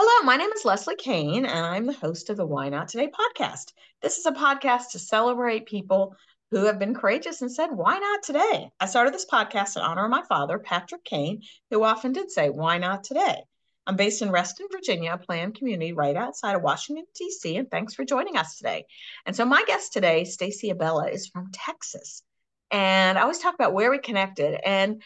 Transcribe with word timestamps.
Hello, 0.00 0.24
my 0.24 0.36
name 0.36 0.52
is 0.52 0.64
Leslie 0.64 0.94
Kane, 0.94 1.44
and 1.44 1.66
I'm 1.66 1.84
the 1.84 1.92
host 1.92 2.30
of 2.30 2.36
the 2.36 2.46
Why 2.46 2.68
Not 2.68 2.86
Today 2.86 3.08
podcast. 3.08 3.72
This 4.00 4.16
is 4.16 4.26
a 4.26 4.30
podcast 4.30 4.92
to 4.92 5.00
celebrate 5.00 5.66
people 5.66 6.14
who 6.52 6.66
have 6.66 6.78
been 6.78 6.94
courageous 6.94 7.42
and 7.42 7.50
said, 7.50 7.70
Why 7.72 7.98
not 7.98 8.22
today? 8.22 8.70
I 8.78 8.86
started 8.86 9.12
this 9.12 9.26
podcast 9.26 9.74
in 9.74 9.82
honor 9.82 10.04
of 10.04 10.10
my 10.12 10.22
father, 10.28 10.60
Patrick 10.60 11.02
Kane, 11.02 11.42
who 11.70 11.82
often 11.82 12.12
did 12.12 12.30
say, 12.30 12.48
Why 12.48 12.78
not 12.78 13.02
today? 13.02 13.42
I'm 13.88 13.96
based 13.96 14.22
in 14.22 14.30
Reston, 14.30 14.68
Virginia, 14.70 15.14
a 15.14 15.18
planned 15.18 15.56
community 15.56 15.92
right 15.92 16.14
outside 16.14 16.54
of 16.54 16.62
Washington, 16.62 17.04
D.C., 17.16 17.56
and 17.56 17.68
thanks 17.68 17.94
for 17.94 18.04
joining 18.04 18.36
us 18.36 18.56
today. 18.56 18.84
And 19.26 19.34
so, 19.34 19.44
my 19.44 19.64
guest 19.66 19.92
today, 19.92 20.22
Stacey 20.22 20.70
Abella, 20.70 21.08
is 21.08 21.26
from 21.26 21.50
Texas. 21.52 22.22
And 22.70 23.18
I 23.18 23.22
always 23.22 23.40
talk 23.40 23.54
about 23.54 23.74
where 23.74 23.90
we 23.90 23.98
connected. 23.98 24.60
And 24.64 25.02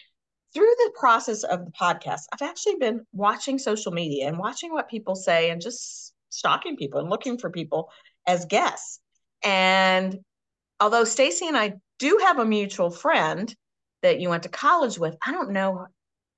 through 0.55 0.75
the 0.79 0.93
process 0.99 1.43
of 1.45 1.65
the 1.65 1.73
podcast, 1.73 2.23
I've 2.33 2.43
actually 2.43 2.77
been 2.77 3.07
watching 3.13 3.59
social 3.59 3.93
media 3.93 4.29
and 4.29 4.39
watching 4.39 4.73
what 4.73 4.89
people 4.89 5.15
say 5.15 5.51
and 5.51 5.61
just 5.61 6.13
stalking 6.29 6.77
people 6.77 7.01
and 7.01 7.11
looking 7.11 7.39
for 7.39 7.51
people 7.51 7.91
as 8.27 8.45
guests. 8.45 9.01
And 9.43 10.19
although 10.81 11.05
Stacey 11.05 11.49
and 11.49 11.57
I 11.57 11.75
do 11.99 12.21
have 12.25 12.39
a 12.39 12.45
mutual 12.45 12.91
friend 12.91 13.55
that 14.03 14.21
you 14.21 14.29
went 14.29 14.43
to 14.45 14.49
college 14.49 14.99
with, 14.99 15.17
I 15.25 15.33
don't 15.33 15.51
know 15.51 15.87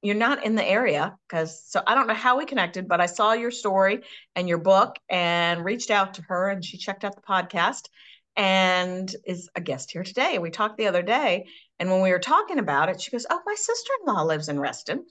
you're 0.04 0.14
not 0.14 0.44
in 0.44 0.54
the 0.54 0.64
area 0.64 1.16
because 1.26 1.64
so 1.64 1.80
I 1.86 1.94
don't 1.94 2.06
know 2.06 2.14
how 2.14 2.36
we 2.36 2.44
connected, 2.44 2.86
but 2.86 3.00
I 3.00 3.06
saw 3.06 3.32
your 3.32 3.50
story 3.50 4.02
and 4.36 4.46
your 4.46 4.58
book 4.58 4.96
and 5.08 5.64
reached 5.64 5.90
out 5.90 6.14
to 6.14 6.22
her 6.28 6.50
and 6.50 6.62
she 6.62 6.76
checked 6.76 7.04
out 7.04 7.16
the 7.16 7.22
podcast 7.22 7.88
and 8.36 9.14
is 9.24 9.48
a 9.54 9.62
guest 9.62 9.90
here 9.90 10.02
today. 10.02 10.38
We 10.38 10.50
talked 10.50 10.76
the 10.76 10.88
other 10.88 11.00
day 11.00 11.46
and 11.78 11.90
when 11.90 12.02
we 12.02 12.10
were 12.10 12.18
talking 12.18 12.58
about 12.58 12.88
it, 12.88 13.00
she 13.00 13.10
goes, 13.10 13.26
Oh, 13.28 13.40
my 13.44 13.54
sister 13.54 13.92
in 14.00 14.12
law 14.12 14.22
lives 14.22 14.48
in 14.48 14.60
Reston. 14.60 15.04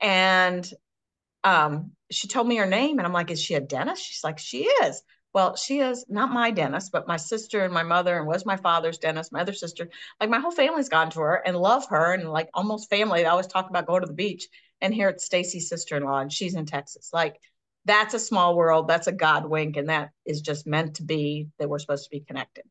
And 0.00 0.68
um, 1.44 1.92
she 2.10 2.28
told 2.28 2.46
me 2.46 2.56
her 2.56 2.66
name. 2.66 2.98
And 2.98 3.06
I'm 3.06 3.12
like, 3.12 3.30
Is 3.30 3.42
she 3.42 3.54
a 3.54 3.60
dentist? 3.60 4.04
She's 4.04 4.24
like, 4.24 4.38
She 4.38 4.64
is. 4.64 5.02
Well, 5.34 5.54
she 5.54 5.80
is 5.80 6.06
not 6.08 6.32
my 6.32 6.50
dentist, 6.50 6.92
but 6.92 7.06
my 7.06 7.18
sister 7.18 7.62
and 7.62 7.74
my 7.74 7.82
mother, 7.82 8.16
and 8.16 8.26
was 8.26 8.46
my 8.46 8.56
father's 8.56 8.96
dentist, 8.96 9.32
my 9.32 9.42
other 9.42 9.52
sister. 9.52 9.90
Like 10.18 10.30
my 10.30 10.40
whole 10.40 10.50
family's 10.50 10.88
gone 10.88 11.10
to 11.10 11.20
her 11.20 11.42
and 11.44 11.58
love 11.58 11.86
her, 11.88 12.14
and 12.14 12.30
like 12.30 12.48
almost 12.54 12.88
family. 12.88 13.20
They 13.20 13.28
always 13.28 13.46
talk 13.46 13.68
about 13.68 13.86
going 13.86 14.00
to 14.00 14.06
the 14.06 14.14
beach. 14.14 14.48
And 14.80 14.94
here 14.94 15.10
it's 15.10 15.26
Stacey's 15.26 15.68
sister 15.68 15.96
in 15.96 16.04
law, 16.04 16.20
and 16.20 16.32
she's 16.32 16.54
in 16.54 16.64
Texas. 16.64 17.10
Like 17.12 17.36
that's 17.84 18.14
a 18.14 18.18
small 18.18 18.56
world. 18.56 18.88
That's 18.88 19.08
a 19.08 19.12
God 19.12 19.44
wink, 19.44 19.76
and 19.76 19.90
that 19.90 20.10
is 20.24 20.40
just 20.40 20.66
meant 20.66 20.96
to 20.96 21.02
be 21.02 21.48
that 21.58 21.68
we're 21.68 21.80
supposed 21.80 22.04
to 22.04 22.10
be 22.10 22.20
connected. 22.20 22.64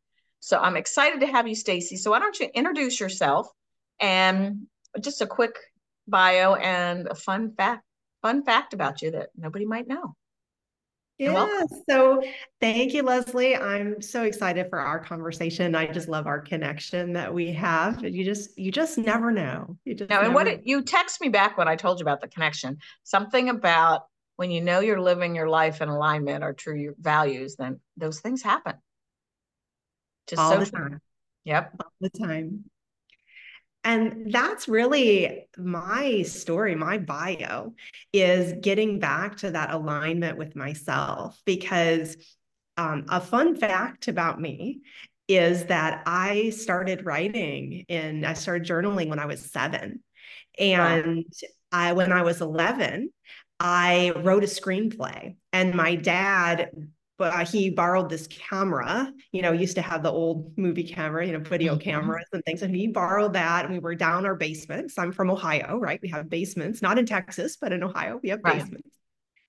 So 0.45 0.59
I'm 0.59 0.77
excited 0.77 1.21
to 1.21 1.25
have 1.25 1.47
you, 1.47 1.55
Stacey. 1.55 1.97
So 1.97 2.11
why 2.11 2.19
don't 2.19 2.39
you 2.39 2.47
introduce 2.53 2.99
yourself 2.99 3.49
and 3.99 4.67
just 4.99 5.21
a 5.21 5.25
quick 5.25 5.55
bio 6.07 6.53
and 6.53 7.07
a 7.07 7.15
fun 7.15 7.55
fact, 7.57 7.83
fun 8.21 8.43
fact 8.43 8.75
about 8.75 9.01
you 9.01 9.09
that 9.09 9.29
nobody 9.35 9.65
might 9.65 9.87
know. 9.87 10.15
Yeah. 11.17 11.63
So 11.89 12.21
thank 12.61 12.93
you, 12.93 13.01
Leslie. 13.01 13.55
I'm 13.55 14.03
so 14.03 14.21
excited 14.21 14.69
for 14.69 14.77
our 14.77 14.99
conversation. 14.99 15.73
I 15.73 15.87
just 15.87 16.09
love 16.09 16.27
our 16.27 16.41
connection 16.41 17.13
that 17.13 17.33
we 17.33 17.51
have. 17.53 18.03
You 18.03 18.23
just 18.23 18.55
you 18.55 18.71
just 18.71 18.99
never 18.99 19.31
know. 19.31 19.79
You 19.83 19.95
just 19.95 20.11
no, 20.11 20.21
and 20.21 20.35
what 20.35 20.45
it, 20.45 20.61
you 20.63 20.83
text 20.83 21.21
me 21.21 21.29
back 21.29 21.57
when 21.57 21.67
I 21.67 21.75
told 21.75 21.99
you 21.99 22.03
about 22.03 22.21
the 22.21 22.27
connection, 22.27 22.77
something 23.01 23.49
about 23.49 24.03
when 24.35 24.51
you 24.51 24.61
know 24.61 24.79
you're 24.79 25.01
living 25.01 25.33
your 25.33 25.49
life 25.49 25.81
in 25.81 25.89
alignment 25.89 26.43
or 26.43 26.53
true 26.53 26.75
your 26.75 26.93
values, 26.99 27.55
then 27.55 27.79
those 27.97 28.19
things 28.19 28.43
happen. 28.43 28.75
Just 30.27 30.41
all 30.41 30.53
so 30.53 30.59
the 30.59 30.65
time. 30.65 31.01
Yep. 31.43 31.73
All 31.79 31.91
the 32.01 32.09
time. 32.09 32.65
And 33.83 34.33
that's 34.33 34.67
really 34.67 35.47
my 35.57 36.23
story, 36.23 36.73
my 36.73 36.97
bio 36.97 37.75
is 38.11 38.53
getting 38.59 38.97
back 38.97 39.37
to 39.37 39.51
that 39.51 39.71
alignment 39.71 40.37
with 40.39 40.55
myself. 40.55 41.39
Because 41.45 42.17
um, 42.77 43.05
a 43.09 43.21
fun 43.21 43.55
fact 43.55 44.07
about 44.07 44.41
me 44.41 44.81
is 45.27 45.65
that 45.65 46.03
I 46.05 46.49
started 46.49 47.05
writing 47.05 47.85
and 47.89 48.25
I 48.25 48.33
started 48.33 48.67
journaling 48.67 49.07
when 49.07 49.19
I 49.19 49.27
was 49.27 49.51
seven. 49.51 50.03
And 50.57 51.25
wow. 51.41 51.49
I, 51.71 51.93
when 51.93 52.11
I 52.11 52.23
was 52.23 52.41
11, 52.41 53.11
I 53.59 54.11
wrote 54.17 54.43
a 54.43 54.47
screenplay, 54.47 55.35
and 55.53 55.75
my 55.75 55.95
dad 55.95 56.71
but 57.17 57.33
uh, 57.33 57.45
he 57.45 57.69
borrowed 57.69 58.09
this 58.09 58.27
camera 58.27 59.11
you 59.31 59.41
know 59.41 59.51
used 59.51 59.75
to 59.75 59.81
have 59.81 60.03
the 60.03 60.11
old 60.11 60.57
movie 60.57 60.83
camera 60.83 61.25
you 61.25 61.33
know 61.33 61.39
video 61.39 61.73
mm-hmm. 61.73 61.81
cameras 61.81 62.25
and 62.33 62.43
things 62.45 62.61
and 62.61 62.75
he 62.75 62.87
borrowed 62.87 63.33
that 63.33 63.65
and 63.65 63.73
we 63.73 63.79
were 63.79 63.95
down 63.95 64.25
our 64.25 64.35
basements 64.35 64.97
i'm 64.97 65.11
from 65.11 65.29
ohio 65.29 65.77
right 65.77 65.99
we 66.01 66.09
have 66.09 66.29
basements 66.29 66.81
not 66.81 66.97
in 66.97 67.05
texas 67.05 67.57
but 67.59 67.71
in 67.71 67.83
ohio 67.83 68.19
we 68.21 68.29
have 68.29 68.39
right. 68.43 68.59
basements 68.59 68.89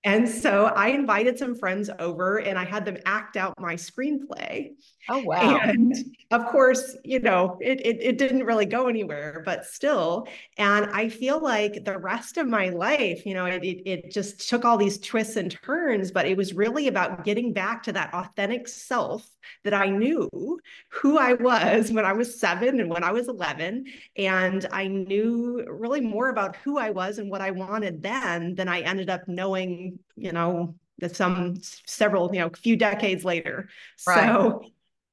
and 0.03 0.29
so 0.29 0.65
I 0.65 0.89
invited 0.89 1.37
some 1.37 1.55
friends 1.55 1.89
over 1.99 2.37
and 2.37 2.57
I 2.57 2.63
had 2.65 2.85
them 2.85 2.97
act 3.05 3.35
out 3.35 3.53
my 3.59 3.75
screenplay. 3.75 4.75
Oh, 5.09 5.19
wow. 5.19 5.57
And 5.57 5.95
of 6.31 6.45
course, 6.47 6.97
you 7.03 7.19
know, 7.19 7.57
it, 7.61 7.79
it, 7.85 7.97
it, 8.01 8.17
didn't 8.17 8.43
really 8.43 8.65
go 8.65 8.87
anywhere, 8.87 9.41
but 9.45 9.65
still. 9.65 10.27
And 10.57 10.87
I 10.87 11.07
feel 11.07 11.41
like 11.41 11.85
the 11.85 11.97
rest 11.97 12.37
of 12.37 12.47
my 12.47 12.69
life, 12.69 13.25
you 13.25 13.33
know, 13.33 13.45
it, 13.45 13.63
it, 13.63 13.89
it 13.89 14.11
just 14.11 14.49
took 14.49 14.65
all 14.65 14.77
these 14.77 14.99
twists 14.99 15.37
and 15.37 15.51
turns, 15.63 16.11
but 16.11 16.25
it 16.25 16.35
was 16.35 16.53
really 16.53 16.89
about 16.89 17.23
getting 17.23 17.53
back 17.53 17.83
to 17.83 17.93
that 17.93 18.13
authentic 18.13 18.67
self 18.67 19.25
that 19.63 19.73
I 19.73 19.87
knew 19.87 20.29
who 20.89 21.17
I 21.17 21.33
was 21.33 21.91
when 21.91 22.03
I 22.03 22.11
was 22.11 22.39
seven 22.39 22.81
and 22.81 22.89
when 22.89 23.03
I 23.03 23.11
was 23.13 23.29
11. 23.29 23.85
And 24.17 24.65
I 24.73 24.87
knew 24.87 25.65
really 25.69 26.01
more 26.01 26.29
about 26.29 26.57
who 26.57 26.77
I 26.77 26.89
was 26.89 27.17
and 27.17 27.31
what 27.31 27.41
I 27.41 27.51
wanted 27.51 28.03
then 28.03 28.55
than 28.55 28.67
I 28.67 28.81
ended 28.81 29.09
up 29.09 29.21
knowing, 29.27 29.86
you 30.15 30.31
know, 30.31 30.75
some 31.11 31.59
several, 31.61 32.33
you 32.33 32.39
know, 32.39 32.49
few 32.49 32.75
decades 32.75 33.23
later. 33.23 33.69
Right. 34.07 34.27
So 34.27 34.63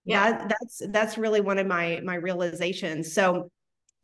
yeah, 0.05 0.33
that, 0.33 0.49
that's 0.49 0.83
that's 0.89 1.19
really 1.19 1.41
one 1.41 1.59
of 1.59 1.67
my 1.67 2.01
my 2.05 2.15
realizations. 2.15 3.13
So 3.13 3.51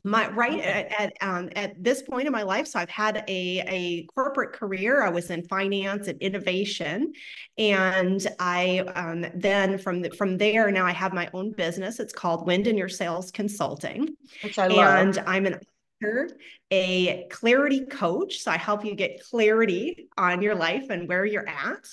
my 0.03 0.29
right 0.31 0.59
at 0.61 0.91
at, 0.99 1.13
um, 1.21 1.49
at 1.55 1.81
this 1.81 2.01
point 2.01 2.25
in 2.25 2.31
my 2.31 2.41
life 2.41 2.65
so 2.65 2.79
i've 2.79 2.89
had 2.89 3.23
a, 3.27 3.63
a 3.67 4.03
corporate 4.05 4.51
career 4.51 5.03
i 5.03 5.09
was 5.09 5.29
in 5.29 5.43
finance 5.43 6.07
and 6.07 6.19
innovation 6.21 7.13
and 7.57 8.27
i 8.39 8.79
um, 8.95 9.25
then 9.35 9.77
from 9.77 10.01
the, 10.01 10.09
from 10.11 10.37
there 10.37 10.71
now 10.71 10.85
i 10.85 10.91
have 10.91 11.13
my 11.13 11.29
own 11.33 11.51
business 11.51 11.99
it's 11.99 12.13
called 12.13 12.47
wind 12.47 12.67
in 12.67 12.77
your 12.77 12.89
sails 12.89 13.29
consulting 13.31 14.07
which 14.43 14.57
i 14.57 14.67
love 14.67 14.99
and 14.99 15.19
i'm 15.27 15.45
an 15.45 15.59
a 16.71 17.27
clarity 17.29 17.85
coach. 17.85 18.39
So 18.39 18.51
I 18.51 18.57
help 18.57 18.85
you 18.85 18.95
get 18.95 19.23
clarity 19.29 20.07
on 20.17 20.41
your 20.41 20.55
life 20.55 20.89
and 20.89 21.07
where 21.07 21.25
you're 21.25 21.47
at 21.47 21.87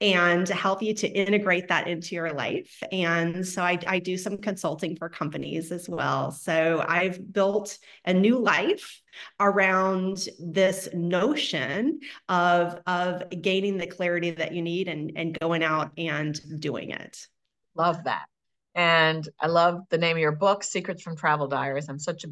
and 0.00 0.48
help 0.48 0.82
you 0.82 0.94
to 0.94 1.08
integrate 1.08 1.68
that 1.68 1.86
into 1.86 2.14
your 2.14 2.32
life. 2.32 2.82
And 2.90 3.46
so 3.46 3.62
I, 3.62 3.78
I 3.86 3.98
do 3.98 4.16
some 4.16 4.38
consulting 4.38 4.96
for 4.96 5.08
companies 5.08 5.70
as 5.70 5.88
well. 5.88 6.30
So 6.30 6.84
I've 6.86 7.32
built 7.32 7.78
a 8.04 8.14
new 8.14 8.38
life 8.38 9.00
around 9.38 10.28
this 10.40 10.88
notion 10.94 12.00
of, 12.28 12.80
of 12.86 13.22
gaining 13.42 13.76
the 13.76 13.86
clarity 13.86 14.30
that 14.30 14.52
you 14.52 14.62
need 14.62 14.88
and, 14.88 15.12
and 15.16 15.38
going 15.38 15.62
out 15.62 15.92
and 15.98 16.40
doing 16.60 16.90
it. 16.90 17.26
Love 17.74 18.04
that. 18.04 18.26
And 18.74 19.28
I 19.38 19.48
love 19.48 19.82
the 19.90 19.98
name 19.98 20.16
of 20.16 20.20
your 20.20 20.32
book, 20.32 20.64
Secrets 20.64 21.02
from 21.02 21.16
Travel 21.16 21.46
Diaries. 21.46 21.88
I'm 21.88 21.98
such 21.98 22.24
a 22.24 22.28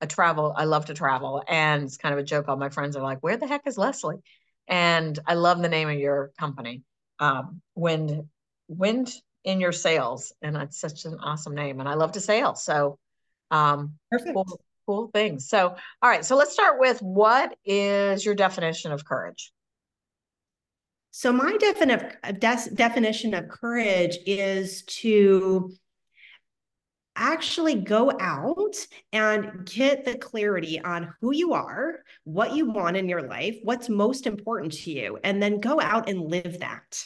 a 0.00 0.06
travel. 0.06 0.54
I 0.56 0.64
love 0.64 0.86
to 0.86 0.94
travel, 0.94 1.42
and 1.48 1.84
it's 1.84 1.96
kind 1.96 2.12
of 2.12 2.18
a 2.18 2.24
joke. 2.24 2.48
All 2.48 2.56
my 2.56 2.70
friends 2.70 2.96
are 2.96 3.02
like, 3.02 3.18
"Where 3.20 3.36
the 3.36 3.46
heck 3.46 3.66
is 3.66 3.78
Leslie?" 3.78 4.22
And 4.68 5.18
I 5.26 5.34
love 5.34 5.60
the 5.60 5.68
name 5.68 5.88
of 5.88 5.98
your 5.98 6.32
company, 6.38 6.82
um, 7.18 7.60
Wind 7.74 8.28
Wind 8.68 9.12
in 9.44 9.60
Your 9.60 9.72
Sails, 9.72 10.32
and 10.42 10.56
it's 10.56 10.80
such 10.80 11.04
an 11.04 11.18
awesome 11.20 11.54
name. 11.54 11.80
And 11.80 11.88
I 11.88 11.94
love 11.94 12.12
to 12.12 12.20
sail, 12.20 12.54
so 12.54 12.98
um, 13.50 13.94
Perfect. 14.10 14.34
cool, 14.34 14.60
cool 14.86 15.10
things. 15.12 15.48
So, 15.48 15.74
all 16.02 16.10
right, 16.10 16.24
so 16.24 16.36
let's 16.36 16.52
start 16.52 16.78
with 16.78 17.00
what 17.00 17.56
is 17.64 18.24
your 18.24 18.34
definition 18.34 18.92
of 18.92 19.04
courage? 19.04 19.52
So 21.10 21.32
my 21.32 21.56
defini- 21.60 22.74
definition 22.74 23.34
of 23.34 23.48
courage 23.48 24.18
is 24.26 24.82
to 24.82 25.72
actually 27.20 27.76
go 27.76 28.10
out 28.18 28.74
and 29.12 29.64
get 29.66 30.04
the 30.04 30.18
clarity 30.18 30.80
on 30.80 31.14
who 31.20 31.32
you 31.32 31.52
are, 31.52 32.00
what 32.24 32.54
you 32.54 32.68
want 32.70 32.96
in 32.96 33.08
your 33.08 33.22
life, 33.22 33.58
what's 33.62 33.88
most 33.88 34.26
important 34.26 34.72
to 34.72 34.90
you, 34.90 35.18
and 35.22 35.40
then 35.40 35.60
go 35.60 35.80
out 35.80 36.08
and 36.08 36.20
live 36.20 36.58
that. 36.58 37.04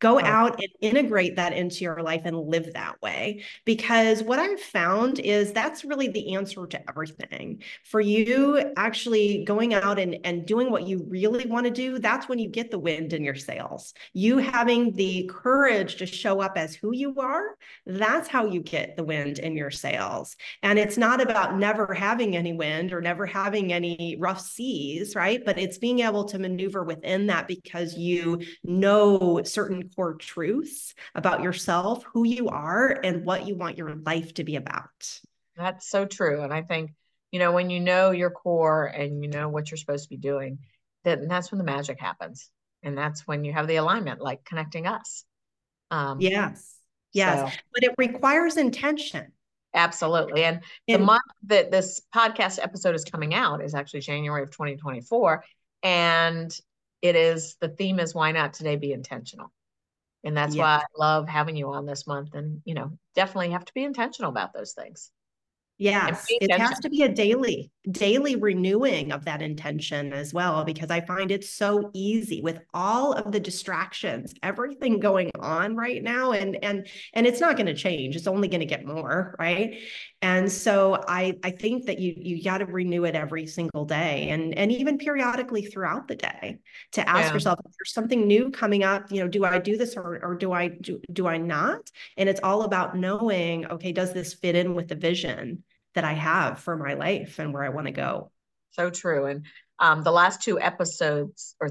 Go 0.00 0.20
out 0.20 0.60
and 0.60 0.68
integrate 0.80 1.36
that 1.36 1.52
into 1.52 1.84
your 1.84 2.02
life 2.02 2.22
and 2.24 2.36
live 2.38 2.72
that 2.74 3.00
way. 3.02 3.44
Because 3.64 4.22
what 4.22 4.38
I've 4.38 4.60
found 4.60 5.18
is 5.18 5.52
that's 5.52 5.84
really 5.84 6.08
the 6.08 6.34
answer 6.34 6.66
to 6.66 6.88
everything. 6.88 7.62
For 7.84 8.00
you 8.00 8.72
actually 8.76 9.44
going 9.44 9.74
out 9.74 9.98
and, 9.98 10.18
and 10.24 10.46
doing 10.46 10.70
what 10.70 10.86
you 10.86 11.04
really 11.08 11.46
want 11.46 11.66
to 11.66 11.72
do, 11.72 11.98
that's 11.98 12.28
when 12.28 12.38
you 12.38 12.48
get 12.48 12.70
the 12.70 12.78
wind 12.78 13.12
in 13.12 13.24
your 13.24 13.34
sails. 13.34 13.92
You 14.12 14.38
having 14.38 14.92
the 14.92 15.28
courage 15.32 15.96
to 15.96 16.06
show 16.06 16.40
up 16.40 16.56
as 16.56 16.74
who 16.74 16.94
you 16.94 17.14
are, 17.18 17.56
that's 17.86 18.28
how 18.28 18.46
you 18.46 18.60
get 18.60 18.96
the 18.96 19.04
wind 19.04 19.38
in 19.38 19.56
your 19.56 19.70
sails. 19.70 20.36
And 20.62 20.78
it's 20.78 20.96
not 20.96 21.20
about 21.20 21.58
never 21.58 21.92
having 21.92 22.36
any 22.36 22.52
wind 22.52 22.92
or 22.92 23.00
never 23.00 23.26
having 23.26 23.72
any 23.72 24.16
rough 24.18 24.40
seas, 24.40 25.14
right? 25.16 25.44
But 25.44 25.58
it's 25.58 25.78
being 25.78 26.00
able 26.00 26.24
to 26.26 26.38
maneuver 26.38 26.84
within 26.84 27.26
that 27.26 27.48
because 27.48 27.96
you 27.96 28.40
know 28.62 29.42
certain 29.44 29.87
core 29.94 30.14
truths 30.14 30.94
about 31.14 31.42
yourself, 31.42 32.04
who 32.04 32.24
you 32.24 32.48
are, 32.48 32.88
and 33.02 33.24
what 33.24 33.46
you 33.46 33.56
want 33.56 33.78
your 33.78 33.94
life 33.94 34.34
to 34.34 34.44
be 34.44 34.56
about. 34.56 35.20
That's 35.56 35.88
so 35.88 36.04
true. 36.04 36.42
And 36.42 36.52
I 36.52 36.62
think, 36.62 36.92
you 37.32 37.38
know, 37.38 37.52
when 37.52 37.70
you 37.70 37.80
know 37.80 38.10
your 38.12 38.30
core 38.30 38.86
and 38.86 39.22
you 39.22 39.28
know 39.28 39.48
what 39.48 39.70
you're 39.70 39.78
supposed 39.78 40.04
to 40.04 40.10
be 40.10 40.16
doing, 40.16 40.58
then 41.04 41.28
that's 41.28 41.50
when 41.50 41.58
the 41.58 41.64
magic 41.64 42.00
happens. 42.00 42.50
And 42.82 42.96
that's 42.96 43.26
when 43.26 43.44
you 43.44 43.52
have 43.52 43.66
the 43.66 43.76
alignment, 43.76 44.20
like 44.20 44.44
connecting 44.44 44.86
us. 44.86 45.24
Um, 45.90 46.20
yes. 46.20 46.76
Yes. 47.12 47.52
So. 47.52 47.58
But 47.74 47.82
it 47.84 47.94
requires 47.98 48.56
intention. 48.56 49.32
Absolutely. 49.74 50.44
And, 50.44 50.60
and 50.86 51.02
the 51.02 51.04
month 51.04 51.22
that 51.46 51.70
this 51.70 52.00
podcast 52.14 52.58
episode 52.62 52.94
is 52.94 53.04
coming 53.04 53.34
out 53.34 53.62
is 53.62 53.74
actually 53.74 54.00
January 54.00 54.42
of 54.42 54.50
2024. 54.50 55.44
And 55.82 56.56
it 57.02 57.16
is 57.16 57.56
the 57.60 57.68
theme 57.68 58.00
is 58.00 58.14
why 58.14 58.32
not 58.32 58.54
today 58.54 58.76
be 58.76 58.92
intentional 58.92 59.52
and 60.24 60.36
that's 60.36 60.54
yeah. 60.54 60.62
why 60.62 60.82
i 60.82 60.84
love 60.98 61.28
having 61.28 61.56
you 61.56 61.70
on 61.72 61.86
this 61.86 62.06
month 62.06 62.34
and 62.34 62.60
you 62.64 62.74
know 62.74 62.90
definitely 63.14 63.50
have 63.50 63.64
to 63.64 63.74
be 63.74 63.84
intentional 63.84 64.30
about 64.30 64.52
those 64.52 64.72
things 64.72 65.10
Yes, 65.80 66.26
it 66.28 66.50
has 66.50 66.80
to 66.80 66.90
be 66.90 67.02
a 67.02 67.08
daily, 67.08 67.70
daily 67.88 68.34
renewing 68.34 69.12
of 69.12 69.24
that 69.26 69.40
intention 69.40 70.12
as 70.12 70.34
well, 70.34 70.64
because 70.64 70.90
I 70.90 71.00
find 71.00 71.30
it 71.30 71.44
so 71.44 71.92
easy 71.94 72.42
with 72.42 72.58
all 72.74 73.12
of 73.12 73.30
the 73.30 73.38
distractions, 73.38 74.34
everything 74.42 74.98
going 74.98 75.30
on 75.38 75.76
right 75.76 76.02
now, 76.02 76.32
and 76.32 76.58
and 76.64 76.88
and 77.14 77.28
it's 77.28 77.40
not 77.40 77.56
going 77.56 77.66
to 77.66 77.74
change. 77.74 78.16
It's 78.16 78.26
only 78.26 78.48
going 78.48 78.58
to 78.58 78.66
get 78.66 78.84
more, 78.84 79.36
right? 79.38 79.78
And 80.20 80.50
so 80.50 81.04
I 81.06 81.38
I 81.44 81.52
think 81.52 81.86
that 81.86 82.00
you 82.00 82.14
you 82.16 82.42
got 82.42 82.58
to 82.58 82.66
renew 82.66 83.04
it 83.04 83.14
every 83.14 83.46
single 83.46 83.84
day, 83.84 84.30
and 84.30 84.58
and 84.58 84.72
even 84.72 84.98
periodically 84.98 85.62
throughout 85.62 86.08
the 86.08 86.16
day 86.16 86.58
to 86.92 87.08
ask 87.08 87.28
yeah. 87.28 87.34
yourself, 87.34 87.60
if 87.64 87.70
there's 87.78 87.94
something 87.94 88.26
new 88.26 88.50
coming 88.50 88.82
up, 88.82 89.12
you 89.12 89.20
know, 89.20 89.28
do 89.28 89.44
I 89.44 89.60
do 89.60 89.76
this 89.76 89.96
or 89.96 90.18
or 90.24 90.34
do 90.34 90.50
I 90.50 90.68
do 90.68 91.00
do 91.12 91.28
I 91.28 91.38
not? 91.38 91.88
And 92.16 92.28
it's 92.28 92.40
all 92.42 92.62
about 92.62 92.96
knowing, 92.96 93.64
okay, 93.66 93.92
does 93.92 94.12
this 94.12 94.34
fit 94.34 94.56
in 94.56 94.74
with 94.74 94.88
the 94.88 94.96
vision? 94.96 95.62
That 95.98 96.04
I 96.04 96.12
have 96.12 96.60
for 96.60 96.76
my 96.76 96.94
life 96.94 97.40
and 97.40 97.52
where 97.52 97.64
I 97.64 97.70
want 97.70 97.88
to 97.88 97.92
go. 97.92 98.30
So 98.70 98.88
true. 98.88 99.26
And 99.26 99.46
um, 99.80 100.04
the 100.04 100.12
last 100.12 100.40
two 100.40 100.60
episodes, 100.60 101.56
or 101.60 101.70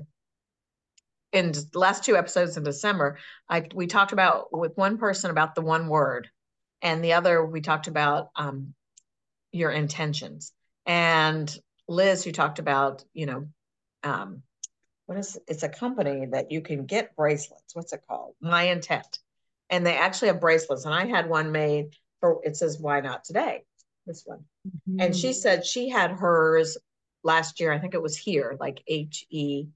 in 1.32 1.54
the 1.54 1.80
last 1.80 2.04
two 2.04 2.18
episodes 2.18 2.58
in 2.58 2.64
December, 2.64 3.20
I 3.48 3.68
we 3.74 3.88
talked 3.88 4.12
about 4.12 4.48
with 4.52 4.76
one 4.76 4.98
person 4.98 5.32
about 5.32 5.56
the 5.56 5.62
one 5.62 5.88
word, 5.88 6.30
and 6.82 7.02
the 7.02 7.14
other 7.14 7.46
we 7.46 7.62
talked 7.62 7.88
about 7.88 8.32
um, 8.36 8.74
your 9.54 9.72
intentions. 9.72 10.52
And 10.86 11.58
Liz, 11.88 12.26
who 12.26 12.34
talked 12.34 12.60
about, 12.60 13.06
you 13.14 13.28
know, 13.28 13.48
um, 14.04 14.44
what 15.06 15.18
is 15.18 15.40
it's 15.48 15.64
a 15.64 15.70
company 15.70 16.26
that 16.34 16.52
you 16.52 16.60
can 16.60 16.86
get 16.86 17.16
bracelets. 17.16 17.74
What's 17.74 17.94
it 17.94 18.02
called? 18.10 18.34
My 18.42 18.64
Intent, 18.64 19.20
and 19.70 19.86
they 19.86 19.96
actually 19.96 20.28
have 20.28 20.42
bracelets. 20.42 20.84
And 20.84 20.94
I 20.94 21.06
had 21.06 21.30
one 21.30 21.54
made 21.54 21.96
for 22.20 22.42
it 22.44 22.58
says 22.58 22.78
"Why 22.78 23.00
not 23.00 23.24
today." 23.24 23.64
This 24.08 24.24
one. 24.26 24.40
Mm-hmm. 24.68 25.02
And 25.02 25.16
she 25.16 25.30
mm-hmm. 25.30 25.34
said 25.34 25.66
she 25.66 25.90
had 25.90 26.12
hers 26.12 26.78
last 27.24 27.60
year. 27.60 27.72
I 27.72 27.80
think 27.80 27.94
it 27.94 28.02
was 28.02 28.18
here, 28.18 28.58
like 28.60 28.82
H 28.88 29.26
E 29.30 29.68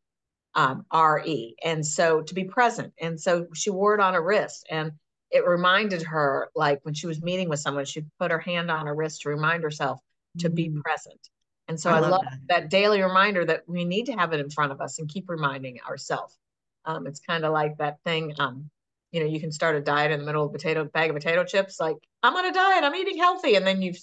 um, 0.56 0.86
R 0.90 1.22
E. 1.26 1.56
And 1.64 1.86
so 1.86 2.22
to 2.22 2.34
be 2.34 2.46
present. 2.46 2.94
And 3.00 3.20
so 3.20 3.48
she 3.54 3.70
wore 3.70 3.94
it 3.94 4.00
on 4.00 4.14
her 4.14 4.24
wrist. 4.24 4.66
And 4.70 4.94
it 5.30 5.46
reminded 5.46 6.02
her, 6.04 6.50
like 6.56 6.80
when 6.84 6.94
she 6.94 7.08
was 7.08 7.22
meeting 7.22 7.50
with 7.50 7.60
someone, 7.60 7.86
she 7.86 8.06
put 8.20 8.32
her 8.32 8.40
hand 8.40 8.72
on 8.72 8.88
her 8.88 8.96
wrist 8.96 9.22
to 9.22 9.30
remind 9.30 9.64
herself 9.64 10.00
to 10.40 10.50
be 10.50 10.70
mm-hmm. 10.70 10.82
present. 10.82 11.20
And 11.68 11.80
so 11.80 11.90
I, 11.90 11.98
I 11.98 12.00
love, 12.00 12.12
love 12.12 12.22
that. 12.24 12.40
that. 12.50 12.70
daily 12.70 13.02
reminder 13.02 13.46
that 13.46 13.64
we 13.68 13.86
need 13.86 14.08
to 14.08 14.14
have 14.14 14.34
it 14.34 14.40
in 14.40 14.50
front 14.50 14.72
of 14.72 14.82
us 14.82 15.00
and 15.00 15.08
keep 15.08 15.30
reminding 15.30 15.80
ourselves. 15.88 16.38
Um, 16.84 17.08
it's 17.08 17.20
kind 17.20 17.46
of 17.46 17.54
like 17.54 17.78
that 17.78 18.00
thing. 18.04 18.34
Um, 18.40 18.70
you 19.12 19.20
know, 19.20 19.26
you 19.26 19.40
can 19.40 19.52
start 19.52 19.76
a 19.76 19.82
diet 19.82 20.12
in 20.12 20.20
the 20.20 20.26
middle 20.26 20.44
of 20.44 20.50
a 20.50 20.54
potato 20.54 20.84
bag 20.86 21.10
of 21.10 21.16
potato 21.16 21.44
chips. 21.44 21.80
Like 21.80 21.98
I'm 22.24 22.36
on 22.36 22.46
a 22.46 22.54
diet, 22.54 22.84
I'm 22.84 22.96
eating 22.96 23.18
healthy, 23.18 23.56
and 23.56 23.66
then 23.66 23.82
you've 23.82 24.00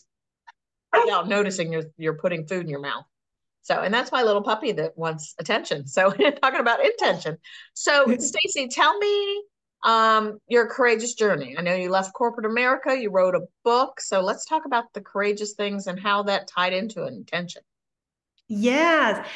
without 0.93 1.29
noticing 1.29 1.73
you're 1.73 1.85
you're 1.97 2.15
putting 2.15 2.47
food 2.47 2.63
in 2.63 2.69
your 2.69 2.81
mouth. 2.81 3.05
So, 3.63 3.81
and 3.83 3.93
that's 3.93 4.11
my 4.11 4.23
little 4.23 4.43
puppy 4.43 4.73
that 4.73 4.97
wants 4.97 5.35
attention. 5.39 5.87
So, 5.87 6.11
talking 6.43 6.61
about 6.61 6.85
intention. 6.85 7.37
So, 7.75 8.07
Stacey, 8.19 8.69
tell 8.69 8.97
me 8.99 9.45
um, 9.85 10.39
your 10.49 10.67
courageous 10.69 11.15
journey. 11.15 11.55
I 11.59 11.63
know 11.63 11.75
you 11.75 11.91
left 11.91 12.15
corporate 12.15 12.47
America, 12.47 12.99
you 12.99 13.11
wrote 13.11 13.35
a 13.35 13.43
book. 13.65 14.01
So, 14.01 14.21
let's 14.21 14.47
talk 14.47 14.65
about 14.65 14.93
the 14.95 15.03
courageous 15.03 15.53
things 15.53 15.87
and 15.87 16.01
how 16.01 16.23
that 16.25 16.49
tied 16.49 16.73
into 16.73 17.05
an 17.05 17.15
intention. 17.15 17.63
Yes. 18.49 19.27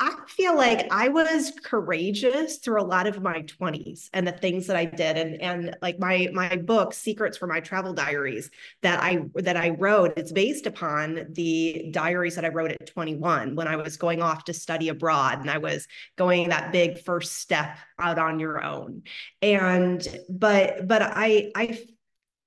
I 0.00 0.14
feel 0.28 0.56
like 0.56 0.86
I 0.92 1.08
was 1.08 1.52
courageous 1.64 2.58
through 2.58 2.80
a 2.80 2.84
lot 2.84 3.08
of 3.08 3.20
my 3.20 3.42
20s 3.42 4.08
and 4.12 4.26
the 4.26 4.32
things 4.32 4.68
that 4.68 4.76
I 4.76 4.84
did 4.84 5.16
and 5.16 5.42
and 5.42 5.76
like 5.82 5.98
my 5.98 6.28
my 6.32 6.56
book 6.56 6.94
Secrets 6.94 7.36
for 7.36 7.48
My 7.48 7.58
Travel 7.58 7.94
Diaries 7.94 8.50
that 8.82 9.02
I 9.02 9.24
that 9.34 9.56
I 9.56 9.70
wrote 9.70 10.12
it's 10.16 10.30
based 10.30 10.66
upon 10.66 11.26
the 11.32 11.88
diaries 11.90 12.36
that 12.36 12.44
I 12.44 12.48
wrote 12.48 12.70
at 12.70 12.86
21 12.86 13.56
when 13.56 13.66
I 13.66 13.74
was 13.74 13.96
going 13.96 14.22
off 14.22 14.44
to 14.44 14.54
study 14.54 14.88
abroad 14.88 15.40
and 15.40 15.50
I 15.50 15.58
was 15.58 15.88
going 16.16 16.50
that 16.50 16.70
big 16.70 17.00
first 17.00 17.34
step 17.38 17.76
out 17.98 18.18
on 18.18 18.38
your 18.38 18.62
own. 18.62 19.02
And 19.42 20.06
but 20.28 20.86
but 20.86 21.02
I 21.02 21.50
I 21.56 21.80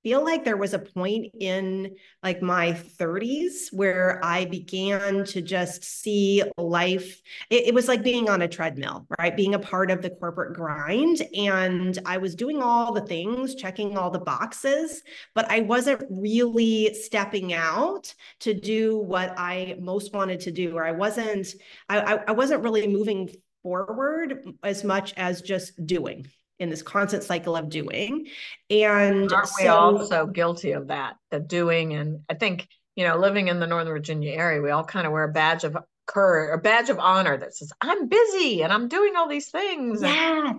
feel 0.04 0.24
like 0.24 0.44
there 0.44 0.58
was 0.58 0.74
a 0.74 0.80
point 0.80 1.28
in 1.40 1.96
like 2.24 2.42
my 2.42 2.74
30s 2.74 3.72
where 3.72 4.20
I 4.24 4.46
began 4.46 5.24
to 5.26 5.42
just 5.42 5.84
see 5.84 6.44
life. 6.58 7.22
It, 7.50 7.68
it, 7.68 7.74
was 7.74 7.88
like 7.88 8.04
being 8.04 8.30
on 8.30 8.42
a 8.42 8.48
treadmill, 8.48 9.06
right? 9.20 9.36
Being 9.36 9.54
a 9.54 9.60
part 9.60 9.92
of 9.92 10.02
the 10.02 10.10
corporate 10.10 10.56
grind. 10.56 11.22
And 11.36 11.98
I 12.06 12.18
was 12.18 12.36
doing 12.36 12.62
all 12.62 12.94
the 12.94 13.02
things, 13.02 13.56
checking 13.56 13.98
all 13.98 14.10
the 14.10 14.20
boxes, 14.20 15.04
but 15.36 15.50
I 15.52 15.62
wasn't 15.62 16.04
really 16.10 16.94
stepping 16.94 17.54
out 17.54 18.14
to 18.40 18.54
do 18.54 18.98
what 18.98 19.34
I 19.38 19.76
most 19.80 20.14
wanted 20.14 20.40
to 20.42 20.52
do, 20.52 20.78
or 20.78 20.86
I 20.86 20.92
wasn't, 20.92 21.48
I, 21.90 22.00
I, 22.00 22.20
I 22.30 22.32
wasn't 22.32 22.64
really 22.64 22.88
moving 22.88 23.30
forward 23.62 24.44
as 24.64 24.84
much 24.84 25.14
as 25.18 25.42
just 25.42 25.86
doing 25.86 26.26
in 26.62 26.70
this 26.70 26.84
constant 26.84 27.24
cycle 27.24 27.56
of 27.56 27.70
doing. 27.70 28.28
And 28.70 29.32
aren't 29.34 29.48
so, 29.48 29.64
we 29.64 29.68
also 29.68 30.28
guilty 30.28 30.72
of 30.74 30.88
that, 30.88 31.16
the 31.32 31.40
doing? 31.40 31.94
And 31.94 32.22
I 32.30 32.36
think, 32.36 32.68
you 32.96 33.06
know, 33.06 33.18
living 33.18 33.48
in 33.48 33.60
the 33.60 33.66
Northern 33.66 33.94
Virginia 33.94 34.32
area, 34.32 34.62
we 34.62 34.70
all 34.70 34.84
kind 34.84 35.08
of 35.08 35.12
wear 35.12 35.24
a 35.24 35.34
badge 35.34 35.64
of 35.64 35.76
courage, 36.06 36.52
a 36.54 36.62
badge 36.62 36.90
of 36.90 37.00
honor 37.00 37.36
that 37.36 37.56
says, 37.56 37.72
I'm 37.82 38.08
busy 38.08 38.62
and 38.62 38.72
I'm 38.72 38.88
doing 38.88 39.16
all 39.16 39.28
these 39.28 39.50
things. 39.50 40.04
Yeah. 40.04 40.54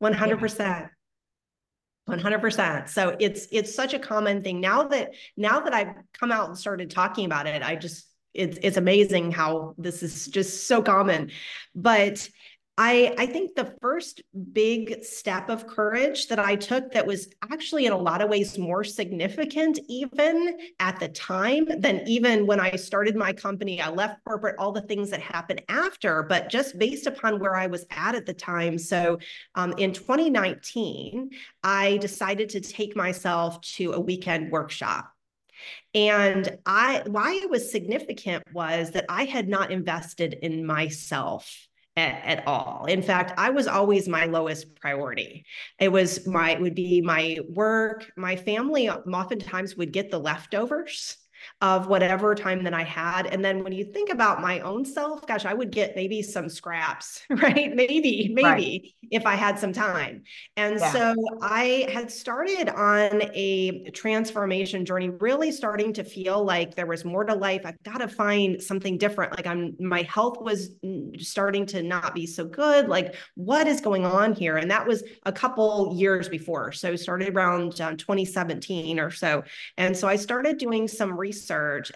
100%. 0.00 0.88
100%. 2.08 2.88
So 2.88 3.16
it's 3.20 3.46
it's 3.52 3.74
such 3.74 3.94
a 3.94 3.98
common 3.98 4.42
thing 4.42 4.60
now 4.60 4.84
that 4.84 5.10
now 5.36 5.60
that 5.60 5.74
I've 5.74 5.94
come 6.18 6.32
out 6.32 6.48
and 6.48 6.58
started 6.58 6.90
talking 6.90 7.24
about 7.24 7.46
it, 7.46 7.62
I 7.62 7.76
just 7.76 8.06
it's 8.32 8.58
it's 8.62 8.76
amazing 8.76 9.32
how 9.32 9.74
this 9.76 10.02
is 10.02 10.26
just 10.26 10.66
so 10.66 10.82
common. 10.82 11.30
But 11.74 12.28
I, 12.78 13.14
I 13.18 13.26
think 13.26 13.54
the 13.54 13.74
first 13.82 14.22
big 14.52 15.04
step 15.04 15.50
of 15.50 15.66
courage 15.66 16.28
that 16.28 16.38
I 16.38 16.56
took 16.56 16.92
that 16.92 17.06
was 17.06 17.28
actually 17.50 17.84
in 17.84 17.92
a 17.92 17.98
lot 17.98 18.22
of 18.22 18.30
ways 18.30 18.56
more 18.56 18.84
significant 18.84 19.78
even 19.88 20.56
at 20.78 20.98
the 20.98 21.08
time 21.08 21.66
than 21.78 22.02
even 22.06 22.46
when 22.46 22.58
I 22.58 22.76
started 22.76 23.16
my 23.16 23.34
company. 23.34 23.82
I 23.82 23.90
left 23.90 24.24
corporate, 24.24 24.56
all 24.58 24.72
the 24.72 24.80
things 24.80 25.10
that 25.10 25.20
happened 25.20 25.62
after, 25.68 26.22
but 26.22 26.48
just 26.48 26.78
based 26.78 27.06
upon 27.06 27.38
where 27.38 27.54
I 27.54 27.66
was 27.66 27.84
at 27.90 28.14
at 28.14 28.24
the 28.24 28.32
time. 28.32 28.78
So 28.78 29.18
um, 29.54 29.74
in 29.76 29.92
2019, 29.92 31.30
I 31.62 31.98
decided 31.98 32.48
to 32.50 32.60
take 32.60 32.96
myself 32.96 33.60
to 33.62 33.92
a 33.92 34.00
weekend 34.00 34.50
workshop. 34.50 35.12
And 35.94 36.56
I 36.64 37.02
why 37.06 37.34
it 37.34 37.50
was 37.50 37.70
significant 37.70 38.44
was 38.54 38.92
that 38.92 39.04
I 39.10 39.24
had 39.24 39.48
not 39.48 39.70
invested 39.70 40.32
in 40.32 40.64
myself 40.64 41.68
at, 42.00 42.46
all. 42.46 42.86
In 42.86 43.02
fact, 43.02 43.32
I 43.38 43.50
was 43.50 43.66
always 43.66 44.08
my 44.08 44.24
lowest 44.24 44.74
priority. 44.76 45.44
It 45.78 45.90
was 45.90 46.26
my, 46.26 46.52
it 46.52 46.60
would 46.60 46.74
be 46.74 47.00
my 47.00 47.38
work, 47.48 48.10
my 48.16 48.36
family 48.36 48.88
oftentimes 48.88 49.76
would 49.76 49.92
get 49.92 50.10
the 50.10 50.18
leftovers 50.18 51.16
of 51.60 51.86
whatever 51.86 52.34
time 52.34 52.64
that 52.64 52.74
I 52.74 52.82
had. 52.82 53.26
And 53.26 53.44
then 53.44 53.62
when 53.64 53.72
you 53.72 53.84
think 53.84 54.10
about 54.10 54.40
my 54.40 54.60
own 54.60 54.84
self, 54.84 55.26
gosh, 55.26 55.44
I 55.44 55.54
would 55.54 55.70
get 55.70 55.96
maybe 55.96 56.22
some 56.22 56.48
scraps, 56.48 57.22
right? 57.30 57.74
Maybe, 57.74 58.30
maybe 58.32 58.44
right. 58.44 58.82
if 59.10 59.26
I 59.26 59.34
had 59.34 59.58
some 59.58 59.72
time. 59.72 60.22
And 60.56 60.78
yeah. 60.78 60.92
so 60.92 61.14
I 61.42 61.88
had 61.92 62.10
started 62.10 62.68
on 62.68 63.22
a 63.34 63.90
transformation 63.90 64.84
journey, 64.84 65.08
really 65.08 65.50
starting 65.52 65.92
to 65.94 66.04
feel 66.04 66.44
like 66.44 66.74
there 66.74 66.86
was 66.86 67.04
more 67.04 67.24
to 67.24 67.34
life. 67.34 67.62
I've 67.64 67.82
got 67.82 67.98
to 67.98 68.08
find 68.08 68.62
something 68.62 68.98
different. 68.98 69.36
Like 69.36 69.46
I'm, 69.46 69.76
my 69.80 70.02
health 70.02 70.40
was 70.40 70.70
starting 71.18 71.66
to 71.66 71.82
not 71.82 72.14
be 72.14 72.26
so 72.26 72.44
good. 72.44 72.88
Like, 72.88 73.14
what 73.34 73.66
is 73.66 73.80
going 73.80 74.04
on 74.04 74.34
here? 74.34 74.56
And 74.56 74.70
that 74.70 74.86
was 74.86 75.02
a 75.24 75.32
couple 75.32 75.94
years 75.96 76.28
before. 76.28 76.72
So 76.72 76.96
started 76.96 77.34
around 77.34 77.80
um, 77.80 77.96
2017 77.96 78.98
or 79.00 79.10
so. 79.10 79.42
And 79.76 79.96
so 79.96 80.08
I 80.08 80.16
started 80.16 80.58
doing 80.58 80.88
some 80.88 81.18
research. 81.18 81.29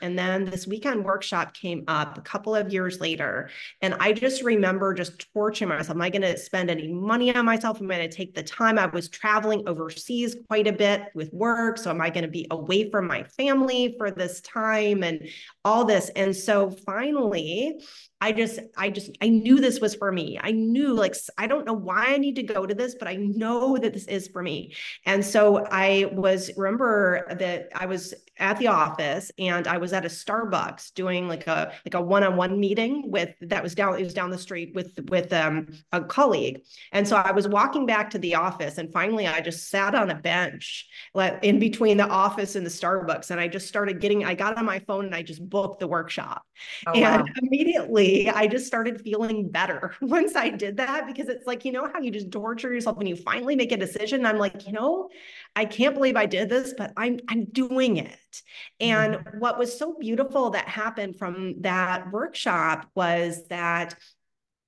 And 0.03 0.19
then 0.19 0.45
this 0.45 0.67
weekend 0.67 1.05
workshop 1.05 1.55
came 1.55 1.85
up 1.89 2.19
a 2.19 2.21
couple 2.21 2.55
of 2.55 2.73
years 2.73 3.01
later. 3.01 3.51
And 3.83 3.95
I 4.01 4.13
just 4.13 4.43
remember 4.43 4.95
just 4.95 5.27
torturing 5.33 5.69
myself. 5.69 5.91
Am 5.91 6.03
I 6.03 6.11
going 6.11 6.23
to 6.23 6.37
spend 6.37 6.71
any 6.71 6.89
money 6.89 7.35
on 7.35 7.45
myself? 7.45 7.81
Am 7.81 7.91
I 7.91 7.97
going 7.97 8.11
to 8.11 8.17
take 8.17 8.35
the 8.35 8.43
time? 8.43 8.79
I 8.79 8.87
was 8.87 9.09
traveling 9.09 9.69
overseas 9.69 10.37
quite 10.49 10.67
a 10.67 10.73
bit 10.73 11.09
with 11.15 11.33
work. 11.33 11.79
So 11.79 11.91
am 11.91 12.01
I 12.01 12.11
going 12.11 12.25
to 12.25 12.31
be 12.31 12.47
away 12.51 12.91
from 12.91 13.07
my 13.07 13.23
family 13.23 13.95
for 13.99 14.11
this 14.11 14.41
time 14.41 15.03
and 15.03 15.29
all 15.65 15.85
this? 15.85 16.11
And 16.17 16.35
so 16.35 16.71
finally, 16.71 17.81
I 18.25 18.33
just, 18.33 18.59
I 18.75 18.89
just, 18.89 19.11
I 19.21 19.29
knew 19.29 19.61
this 19.61 19.81
was 19.81 19.95
for 19.95 20.11
me. 20.11 20.41
I 20.43 20.51
knew 20.51 20.95
like, 20.95 21.15
I 21.37 21.47
don't 21.47 21.67
know 21.67 21.75
why 21.75 22.07
I 22.07 22.17
need 22.17 22.37
to 22.37 22.43
go 22.43 22.65
to 22.65 22.75
this, 22.75 22.95
but 22.95 23.07
I 23.07 23.17
know 23.17 23.77
that 23.77 23.93
this 23.93 24.07
is 24.07 24.29
for 24.29 24.43
me. 24.43 24.73
And 25.05 25.23
so 25.23 25.67
I 25.71 26.11
was, 26.11 26.51
remember 26.57 27.27
that 27.39 27.69
I 27.75 27.85
was 27.85 28.15
at 28.39 28.59
the 28.59 28.69
office 28.69 29.31
and 29.39 29.69
I 29.69 29.77
was 29.77 29.93
at 29.93 30.07
a 30.07 30.09
Starbucks 30.09 30.95
doing 30.95 31.29
like 31.29 31.47
a, 31.47 31.73
like 31.85 31.93
a 31.93 32.01
one-on-one 32.01 32.59
meeting 32.59 33.11
with, 33.11 33.35
that 33.43 33.63
was 33.63 33.75
down, 33.75 33.99
it 34.01 34.05
was 34.05 34.15
down 34.15 34.31
the 34.31 34.39
street 34.39 34.75
with, 34.75 34.99
with 35.11 35.31
um, 35.35 35.69
a 35.93 36.01
colleague. 36.01 36.63
And 36.93 37.07
so 37.07 37.17
I 37.17 37.31
was 37.33 37.47
walking 37.47 37.85
back 37.85 38.09
to 38.11 38.19
the 38.19 38.37
office 38.37 38.79
and 38.79 38.91
finally 38.91 39.27
I 39.27 39.43
just 39.43 39.69
sat 39.69 39.95
on 39.95 40.09
a 40.09 40.15
bench 40.15 40.89
like 41.13 41.39
in 41.43 41.59
between 41.59 41.99
the 41.99 42.09
office 42.09 42.57
and 42.57 42.65
the 42.65 42.71
Starbucks. 42.71 43.31
And 43.31 43.39
I 43.39 43.49
just 43.49 43.69
started 43.69 44.01
getting, 44.01 44.25
I 44.25 44.35
got 44.35 44.57
on 44.57 44.65
my 44.65 44.79
phone 44.79 45.05
and 45.05 45.15
I 45.15 45.23
just 45.23 45.47
booked 45.47 45.81
the 45.81 45.89
workshop. 45.89 46.43
Oh, 46.87 46.93
and 46.93 47.23
wow. 47.23 47.35
immediately 47.43 48.14
I 48.35 48.47
just 48.47 48.67
started 48.67 49.01
feeling 49.01 49.49
better 49.49 49.95
once 50.01 50.37
I 50.37 50.51
did 50.51 50.77
that 50.77 51.07
because 51.07 51.29
it's 51.29 51.47
like, 51.47 51.65
you 51.65 51.73
know, 51.73 51.89
how 51.93 52.01
you 52.01 52.11
just 52.11 52.31
torture 52.31 52.73
yourself 52.73 52.97
when 52.97 53.07
you 53.07 53.17
finally 53.17 53.57
make 53.57 53.73
a 53.73 53.77
decision. 53.77 54.27
I'm 54.27 54.39
like, 54.39 54.67
you 54.67 54.73
know, 54.73 55.09
I 55.57 55.65
can't 55.65 55.95
believe 55.95 56.17
I 56.17 56.27
did 56.27 56.49
this, 56.49 56.75
but 56.77 56.93
I'm 56.97 57.21
I'm 57.29 57.47
doing 57.47 57.97
it. 57.97 58.43
And 58.81 59.15
mm-hmm. 59.15 59.39
what 59.39 59.59
was 59.59 59.79
so 59.79 59.97
beautiful 59.99 60.51
that 60.51 60.69
happened 60.69 61.17
from 61.17 61.63
that 61.63 62.11
workshop 62.13 62.89
was 62.95 63.47
that 63.49 63.95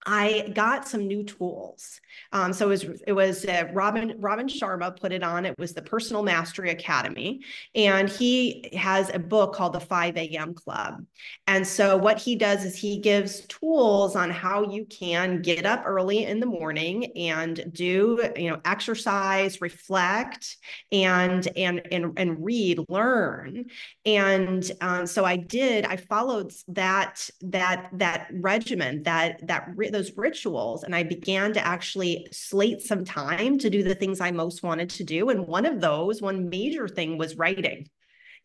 I 0.08 0.52
got 0.54 0.86
some 0.86 1.08
new 1.08 1.24
tools. 1.24 2.00
Um, 2.32 2.52
so 2.52 2.66
it 2.66 2.68
was 2.68 3.02
it 3.08 3.12
was 3.12 3.44
uh, 3.44 3.64
Robin 3.72 4.14
Robin 4.18 4.46
Sharma 4.46 4.98
put 4.98 5.12
it 5.12 5.24
on. 5.24 5.44
It 5.44 5.58
was 5.58 5.74
the 5.74 5.82
Personal 5.82 6.22
Mastery 6.22 6.70
Academy, 6.70 7.40
and 7.74 8.08
he 8.08 8.70
has 8.74 9.10
a 9.12 9.18
book 9.18 9.52
called 9.52 9.72
the 9.72 9.80
5 9.80 10.16
a.m. 10.16 10.54
Club. 10.54 11.04
And 11.48 11.66
so 11.66 11.96
what 11.96 12.18
he 12.18 12.36
does 12.36 12.64
is 12.64 12.76
he 12.76 13.00
gives 13.00 13.40
tools 13.46 14.14
on 14.14 14.30
how 14.30 14.70
you 14.70 14.86
can 14.86 15.42
get 15.42 15.66
up 15.66 15.82
early 15.84 16.24
in 16.24 16.38
the 16.38 16.46
morning 16.46 17.12
and 17.16 17.72
do 17.72 18.30
you 18.36 18.50
know 18.50 18.60
exercise, 18.64 19.60
reflect, 19.60 20.56
and 20.92 21.48
and 21.56 21.82
and 21.90 22.12
and 22.16 22.44
read, 22.44 22.78
learn. 22.88 23.64
And 24.04 24.70
um, 24.80 25.06
so 25.06 25.24
I 25.24 25.36
did. 25.36 25.84
I 25.84 25.96
followed 25.96 26.52
that 26.68 27.28
that 27.42 27.88
that 27.94 28.28
regimen 28.32 29.02
that 29.02 29.44
that 29.48 29.68
those 29.96 30.16
rituals 30.16 30.84
and 30.84 30.94
I 30.94 31.02
began 31.02 31.54
to 31.54 31.66
actually 31.66 32.28
slate 32.30 32.82
some 32.82 33.04
time 33.04 33.58
to 33.58 33.70
do 33.70 33.82
the 33.82 33.94
things 33.94 34.20
I 34.20 34.30
most 34.30 34.62
wanted 34.62 34.90
to 34.90 35.04
do. 35.04 35.30
And 35.30 35.46
one 35.46 35.64
of 35.64 35.80
those, 35.80 36.20
one 36.20 36.50
major 36.50 36.86
thing 36.86 37.16
was 37.16 37.36
writing. 37.36 37.88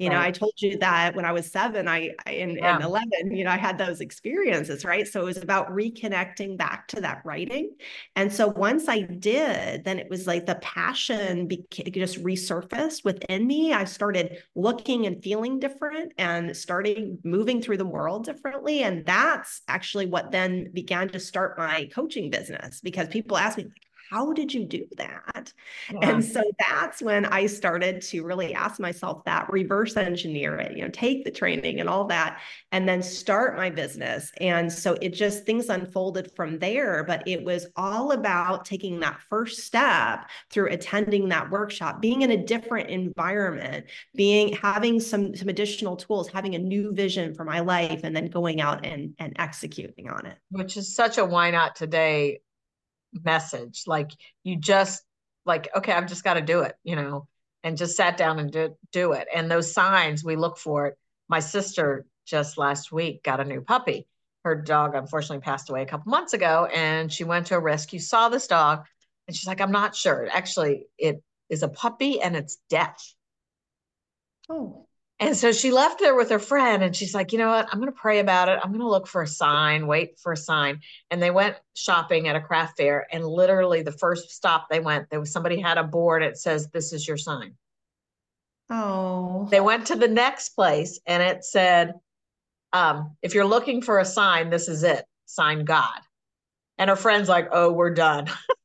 You 0.01 0.09
know, 0.09 0.19
I 0.19 0.31
told 0.31 0.53
you 0.57 0.79
that 0.79 1.15
when 1.15 1.25
I 1.25 1.31
was 1.31 1.51
seven, 1.51 1.87
I, 1.87 2.09
I 2.25 2.31
in, 2.31 2.55
yeah. 2.55 2.77
in 2.77 2.81
11, 2.81 3.35
you 3.35 3.43
know, 3.43 3.51
I 3.51 3.57
had 3.57 3.77
those 3.77 4.01
experiences, 4.01 4.83
right? 4.83 5.07
So 5.07 5.21
it 5.21 5.25
was 5.25 5.37
about 5.37 5.69
reconnecting 5.69 6.57
back 6.57 6.87
to 6.87 7.01
that 7.01 7.21
writing. 7.23 7.75
And 8.15 8.33
so 8.33 8.47
once 8.47 8.87
I 8.87 9.01
did, 9.01 9.83
then 9.83 9.99
it 9.99 10.09
was 10.09 10.25
like 10.25 10.47
the 10.47 10.55
passion 10.55 11.47
beca- 11.47 11.93
just 11.93 12.17
resurfaced 12.23 13.05
within 13.05 13.45
me. 13.45 13.73
I 13.73 13.83
started 13.83 14.39
looking 14.55 15.05
and 15.05 15.21
feeling 15.21 15.59
different 15.59 16.13
and 16.17 16.57
starting 16.57 17.19
moving 17.23 17.61
through 17.61 17.77
the 17.77 17.85
world 17.85 18.25
differently. 18.25 18.81
And 18.81 19.05
that's 19.05 19.61
actually 19.67 20.07
what 20.07 20.31
then 20.31 20.71
began 20.73 21.09
to 21.09 21.19
start 21.19 21.59
my 21.59 21.87
coaching 21.93 22.31
business 22.31 22.81
because 22.81 23.07
people 23.07 23.37
ask 23.37 23.55
me, 23.55 23.67
how 24.11 24.33
did 24.33 24.53
you 24.53 24.65
do 24.65 24.85
that? 24.97 25.53
And 26.01 26.23
so 26.23 26.43
that's 26.59 27.01
when 27.01 27.25
I 27.25 27.45
started 27.45 28.01
to 28.03 28.23
really 28.23 28.53
ask 28.53 28.79
myself 28.79 29.23
that, 29.23 29.49
reverse 29.49 29.95
engineer 29.95 30.57
it, 30.57 30.75
you 30.75 30.83
know, 30.83 30.89
take 30.89 31.23
the 31.23 31.31
training 31.31 31.79
and 31.79 31.87
all 31.87 32.05
that, 32.05 32.41
and 32.73 32.87
then 32.87 33.01
start 33.01 33.55
my 33.55 33.69
business. 33.69 34.31
And 34.41 34.71
so 34.71 34.97
it 35.01 35.13
just 35.13 35.45
things 35.45 35.69
unfolded 35.69 36.31
from 36.35 36.59
there. 36.59 37.05
But 37.05 37.25
it 37.25 37.43
was 37.43 37.67
all 37.77 38.11
about 38.11 38.65
taking 38.65 38.99
that 38.99 39.21
first 39.29 39.59
step 39.59 40.29
through 40.49 40.67
attending 40.71 41.29
that 41.29 41.49
workshop, 41.49 42.01
being 42.01 42.21
in 42.21 42.31
a 42.31 42.45
different 42.45 42.89
environment, 42.89 43.85
being 44.13 44.53
having 44.57 44.99
some 44.99 45.35
some 45.35 45.47
additional 45.47 45.95
tools, 45.95 46.27
having 46.27 46.55
a 46.55 46.59
new 46.59 46.91
vision 46.93 47.33
for 47.33 47.45
my 47.45 47.61
life, 47.61 48.01
and 48.03 48.15
then 48.15 48.27
going 48.27 48.59
out 48.59 48.85
and 48.85 49.13
and 49.19 49.33
executing 49.39 50.09
on 50.09 50.25
it. 50.25 50.37
Which 50.49 50.75
is 50.75 50.93
such 50.93 51.17
a 51.17 51.23
why 51.23 51.51
not 51.51 51.75
today 51.75 52.41
message. 53.13 53.83
Like 53.87 54.11
you 54.43 54.55
just 54.55 55.03
like, 55.45 55.69
okay, 55.75 55.91
I've 55.91 56.07
just 56.07 56.23
got 56.23 56.35
to 56.35 56.41
do 56.41 56.61
it, 56.61 56.75
you 56.83 56.95
know, 56.95 57.27
and 57.63 57.77
just 57.77 57.97
sat 57.97 58.17
down 58.17 58.39
and 58.39 58.51
do, 58.51 58.75
do 58.91 59.13
it. 59.13 59.27
And 59.33 59.49
those 59.49 59.73
signs 59.73 60.23
we 60.23 60.35
look 60.35 60.57
for 60.57 60.87
it. 60.87 60.97
My 61.27 61.39
sister 61.39 62.05
just 62.25 62.57
last 62.57 62.91
week 62.91 63.23
got 63.23 63.39
a 63.39 63.45
new 63.45 63.61
puppy. 63.61 64.07
Her 64.43 64.55
dog 64.55 64.95
unfortunately 64.95 65.41
passed 65.41 65.69
away 65.69 65.83
a 65.83 65.85
couple 65.85 66.09
months 66.09 66.33
ago, 66.33 66.67
and 66.73 67.11
she 67.11 67.23
went 67.23 67.47
to 67.47 67.55
a 67.55 67.59
rescue, 67.59 67.99
saw 67.99 68.29
this 68.29 68.47
dog, 68.47 68.85
and 69.27 69.35
she's 69.35 69.47
like, 69.47 69.61
I'm 69.61 69.71
not 69.71 69.95
sure. 69.95 70.27
Actually, 70.31 70.87
it 70.97 71.21
is 71.49 71.63
a 71.63 71.67
puppy 71.67 72.21
and 72.21 72.35
it's 72.35 72.57
deaf. 72.69 73.13
Oh. 74.49 74.87
And 75.21 75.37
so 75.37 75.51
she 75.51 75.69
left 75.69 75.99
there 75.99 76.15
with 76.15 76.31
her 76.31 76.39
friend 76.39 76.81
and 76.81 76.95
she's 76.95 77.13
like, 77.13 77.31
you 77.31 77.37
know 77.37 77.49
what? 77.49 77.69
I'm 77.71 77.79
going 77.79 77.93
to 77.93 77.97
pray 77.97 78.17
about 78.17 78.49
it. 78.49 78.57
I'm 78.61 78.71
going 78.71 78.81
to 78.81 78.89
look 78.89 79.05
for 79.05 79.21
a 79.21 79.27
sign, 79.27 79.85
wait 79.85 80.17
for 80.17 80.33
a 80.33 80.37
sign. 80.37 80.79
And 81.11 81.21
they 81.21 81.29
went 81.29 81.57
shopping 81.75 82.27
at 82.27 82.35
a 82.35 82.41
craft 82.41 82.77
fair. 82.77 83.05
And 83.11 83.23
literally, 83.23 83.83
the 83.83 83.91
first 83.91 84.31
stop 84.31 84.67
they 84.67 84.79
went, 84.79 85.11
there 85.11 85.19
was 85.19 85.31
somebody 85.31 85.59
had 85.59 85.77
a 85.77 85.83
board. 85.83 86.23
It 86.23 86.37
says, 86.37 86.69
This 86.69 86.91
is 86.91 87.07
your 87.07 87.17
sign. 87.17 87.53
Oh. 88.71 89.47
They 89.51 89.59
went 89.59 89.87
to 89.87 89.95
the 89.95 90.07
next 90.07 90.49
place 90.49 90.99
and 91.05 91.21
it 91.21 91.45
said, 91.45 91.93
um, 92.73 93.15
If 93.21 93.35
you're 93.35 93.45
looking 93.45 93.83
for 93.83 93.99
a 93.99 94.05
sign, 94.05 94.49
this 94.49 94.67
is 94.67 94.81
it. 94.81 95.05
Sign 95.27 95.65
God. 95.65 95.99
And 96.79 96.89
her 96.89 96.95
friend's 96.95 97.29
like, 97.29 97.49
Oh, 97.51 97.71
we're 97.71 97.93
done. 97.93 98.27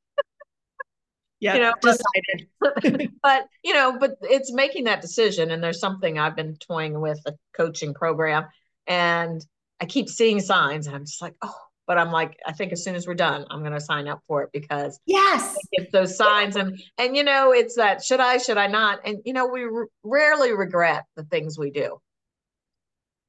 yeah 1.41 1.55
you 1.55 1.61
know 1.61 1.75
decided. 1.81 2.49
but, 2.61 3.11
but 3.23 3.49
you 3.63 3.75
know 3.75 3.99
but 3.99 4.17
it's 4.23 4.53
making 4.53 4.85
that 4.85 5.01
decision 5.01 5.51
and 5.51 5.63
there's 5.63 5.81
something 5.81 6.19
i've 6.19 6.37
been 6.37 6.57
toying 6.57 7.01
with 7.01 7.21
a 7.27 7.33
coaching 7.57 7.95
program 7.95 8.47
and 8.87 9.45
i 9.81 9.85
keep 9.85 10.09
seeing 10.09 10.41
signs 10.41 10.87
and 10.87 10.97
i'm 10.97 11.05
just 11.05 11.21
like 11.21 11.35
oh 11.43 11.55
but 11.87 11.99
i'm 11.99 12.11
like 12.11 12.39
i 12.47 12.53
think 12.53 12.73
as 12.73 12.83
soon 12.83 12.95
as 12.95 13.07
we're 13.07 13.15
done 13.15 13.45
i'm 13.51 13.61
going 13.61 13.73
to 13.73 13.81
sign 13.81 14.09
up 14.09 14.21
for 14.27 14.43
it 14.43 14.51
because 14.53 14.99
yes. 15.07 15.57
It's 15.73 15.93
those 15.93 16.17
signs 16.17 16.57
and 16.57 16.81
and 16.99 17.17
you 17.17 17.23
know 17.25 17.53
it's 17.53 17.77
that 17.77 18.03
should 18.03 18.21
i 18.21 18.39
should 18.39 18.57
i 18.57 18.67
not? 18.67 19.01
And 19.05 19.19
you 19.25 19.33
know 19.33 19.47
we 19.47 19.65
r- 19.65 19.89
rarely 20.03 20.53
regret 20.53 21.05
the 21.17 21.25
things 21.25 21.59
we 21.59 21.71
do. 21.71 22.01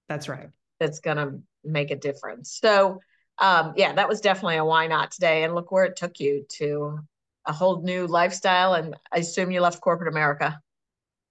That's 0.08 0.30
right. 0.30 0.50
That's 0.80 1.00
going 1.00 1.18
to 1.18 1.42
make 1.64 1.92
a 1.92 1.96
difference. 1.96 2.58
So 2.62 3.00
um 3.40 3.74
yeah 3.76 3.94
that 3.94 4.10
was 4.10 4.22
definitely 4.22 4.58
a 4.58 4.66
why 4.66 4.88
not 4.88 5.12
today 5.12 5.44
and 5.44 5.54
look 5.54 5.72
where 5.72 5.86
it 5.86 5.96
took 5.96 6.20
you 6.20 6.46
to 6.50 7.00
a 7.48 7.54
whole 7.54 7.82
new 7.82 8.06
lifestyle. 8.06 8.74
And 8.74 8.96
I 9.12 9.20
assume 9.20 9.50
you 9.52 9.62
left 9.62 9.82
corporate 9.82 10.10
America. 10.10 10.60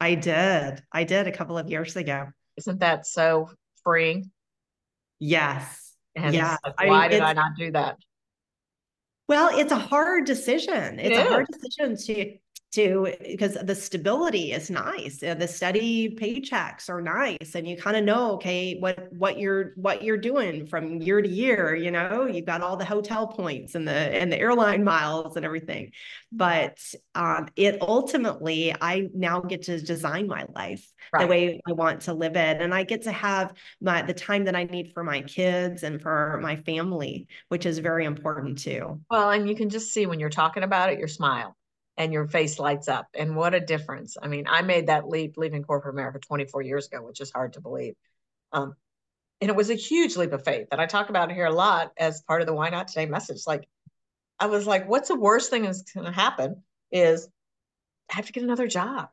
I 0.00 0.14
did. 0.14 0.82
I 0.92 1.04
did 1.04 1.26
a 1.26 1.32
couple 1.32 1.56
of 1.56 1.70
years 1.70 1.94
ago. 1.94 2.26
Isn't 2.56 2.80
that 2.80 3.06
so 3.06 3.50
freeing? 3.85 4.30
Yes. 5.18 5.94
And 6.14 6.35
yeah. 6.35 6.56
Like, 6.64 6.88
why 6.88 7.04
I, 7.04 7.08
did 7.08 7.20
I 7.20 7.32
not 7.35 7.52
do 7.56 7.70
that? 7.73 7.96
Well, 9.28 9.50
it's 9.58 9.73
a 9.73 9.78
hard 9.78 10.25
decision. 10.25 10.99
It's 10.99 11.16
it 11.16 11.26
a 11.26 11.28
hard 11.28 11.46
decision 11.52 11.96
to 11.96 12.37
to 12.76 13.14
because 13.25 13.54
the 13.62 13.75
stability 13.75 14.52
is 14.52 14.71
nice 14.71 15.18
the 15.18 15.49
steady 15.49 16.16
paychecks 16.16 16.88
are 16.88 17.00
nice 17.00 17.54
and 17.54 17.66
you 17.66 17.76
kind 17.76 17.97
of 17.97 18.04
know 18.04 18.33
okay 18.33 18.78
what 18.78 19.12
what 19.12 19.38
you're 19.38 19.73
what 19.76 20.02
you're 20.02 20.16
doing 20.16 20.66
from 20.66 21.00
year 21.00 21.21
to 21.23 21.28
year 21.28 21.75
you 21.75 21.90
know? 21.90 22.26
You've 22.26 22.47
got 22.47 22.62
all 22.62 22.76
the 22.76 22.85
hotel 22.85 23.26
points 23.26 23.75
and 23.75 23.87
the 23.87 23.92
and 23.92 24.33
the 24.33 24.38
airline 24.38 24.85
miles 24.85 25.37
and 25.37 25.45
everything. 25.45 25.92
But 26.33 26.78
um, 27.14 27.49
it 27.56 27.80
ultimately 27.80 28.75
i 28.80 29.09
now 29.14 29.40
get 29.40 29.62
to 29.62 29.80
design 29.80 30.26
my 30.26 30.45
life 30.54 30.87
right. 31.12 31.23
the 31.23 31.26
way 31.26 31.61
i 31.66 31.73
want 31.73 32.02
to 32.02 32.12
live 32.12 32.37
it 32.37 32.61
and 32.61 32.75
i 32.75 32.83
get 32.83 33.02
to 33.02 33.12
have 33.12 33.54
my 33.80 34.02
the 34.02 34.12
time 34.12 34.45
that 34.45 34.56
i 34.56 34.64
need 34.64 34.92
for 34.92 35.02
my 35.04 35.23
kids 35.23 35.83
and 35.83 36.02
for 36.02 36.38
my 36.42 36.56
family 36.56 37.26
which 37.49 37.64
is 37.66 37.78
very 37.78 38.04
important 38.04 38.59
too. 38.59 39.00
Well 39.11 39.30
and 39.30 39.49
you 39.49 39.54
can 39.54 39.71
just 39.71 39.92
see 39.92 40.06
when 40.06 40.21
you're 40.21 40.30
talking 40.30 40.62
about 40.62 40.92
it 40.92 40.99
your 40.99 41.09
smile 41.09 41.56
and 41.96 42.12
your 42.12 42.26
face 42.26 42.58
lights 42.58 42.88
up. 42.88 43.08
And 43.14 43.36
what 43.36 43.54
a 43.54 43.60
difference. 43.60 44.16
I 44.20 44.28
mean, 44.28 44.46
I 44.48 44.62
made 44.62 44.88
that 44.88 45.08
leap 45.08 45.36
leaving 45.36 45.62
corporate 45.62 45.94
America 45.94 46.18
24 46.18 46.62
years 46.62 46.86
ago, 46.86 47.02
which 47.02 47.20
is 47.20 47.30
hard 47.30 47.54
to 47.54 47.60
believe. 47.60 47.94
Um, 48.52 48.74
and 49.40 49.50
it 49.50 49.56
was 49.56 49.70
a 49.70 49.74
huge 49.74 50.16
leap 50.16 50.32
of 50.32 50.44
faith 50.44 50.68
that 50.70 50.80
I 50.80 50.86
talk 50.86 51.10
about 51.10 51.32
here 51.32 51.46
a 51.46 51.52
lot 51.52 51.92
as 51.96 52.22
part 52.22 52.40
of 52.40 52.46
the 52.46 52.54
Why 52.54 52.70
Not 52.70 52.88
Today 52.88 53.06
message. 53.06 53.42
Like, 53.46 53.68
I 54.38 54.46
was 54.46 54.66
like, 54.66 54.88
what's 54.88 55.08
the 55.08 55.18
worst 55.18 55.50
thing 55.50 55.62
that's 55.62 55.82
going 55.92 56.06
to 56.06 56.12
happen 56.12 56.62
is 56.90 57.28
I 58.10 58.16
have 58.16 58.26
to 58.26 58.32
get 58.32 58.42
another 58.42 58.66
job. 58.66 59.08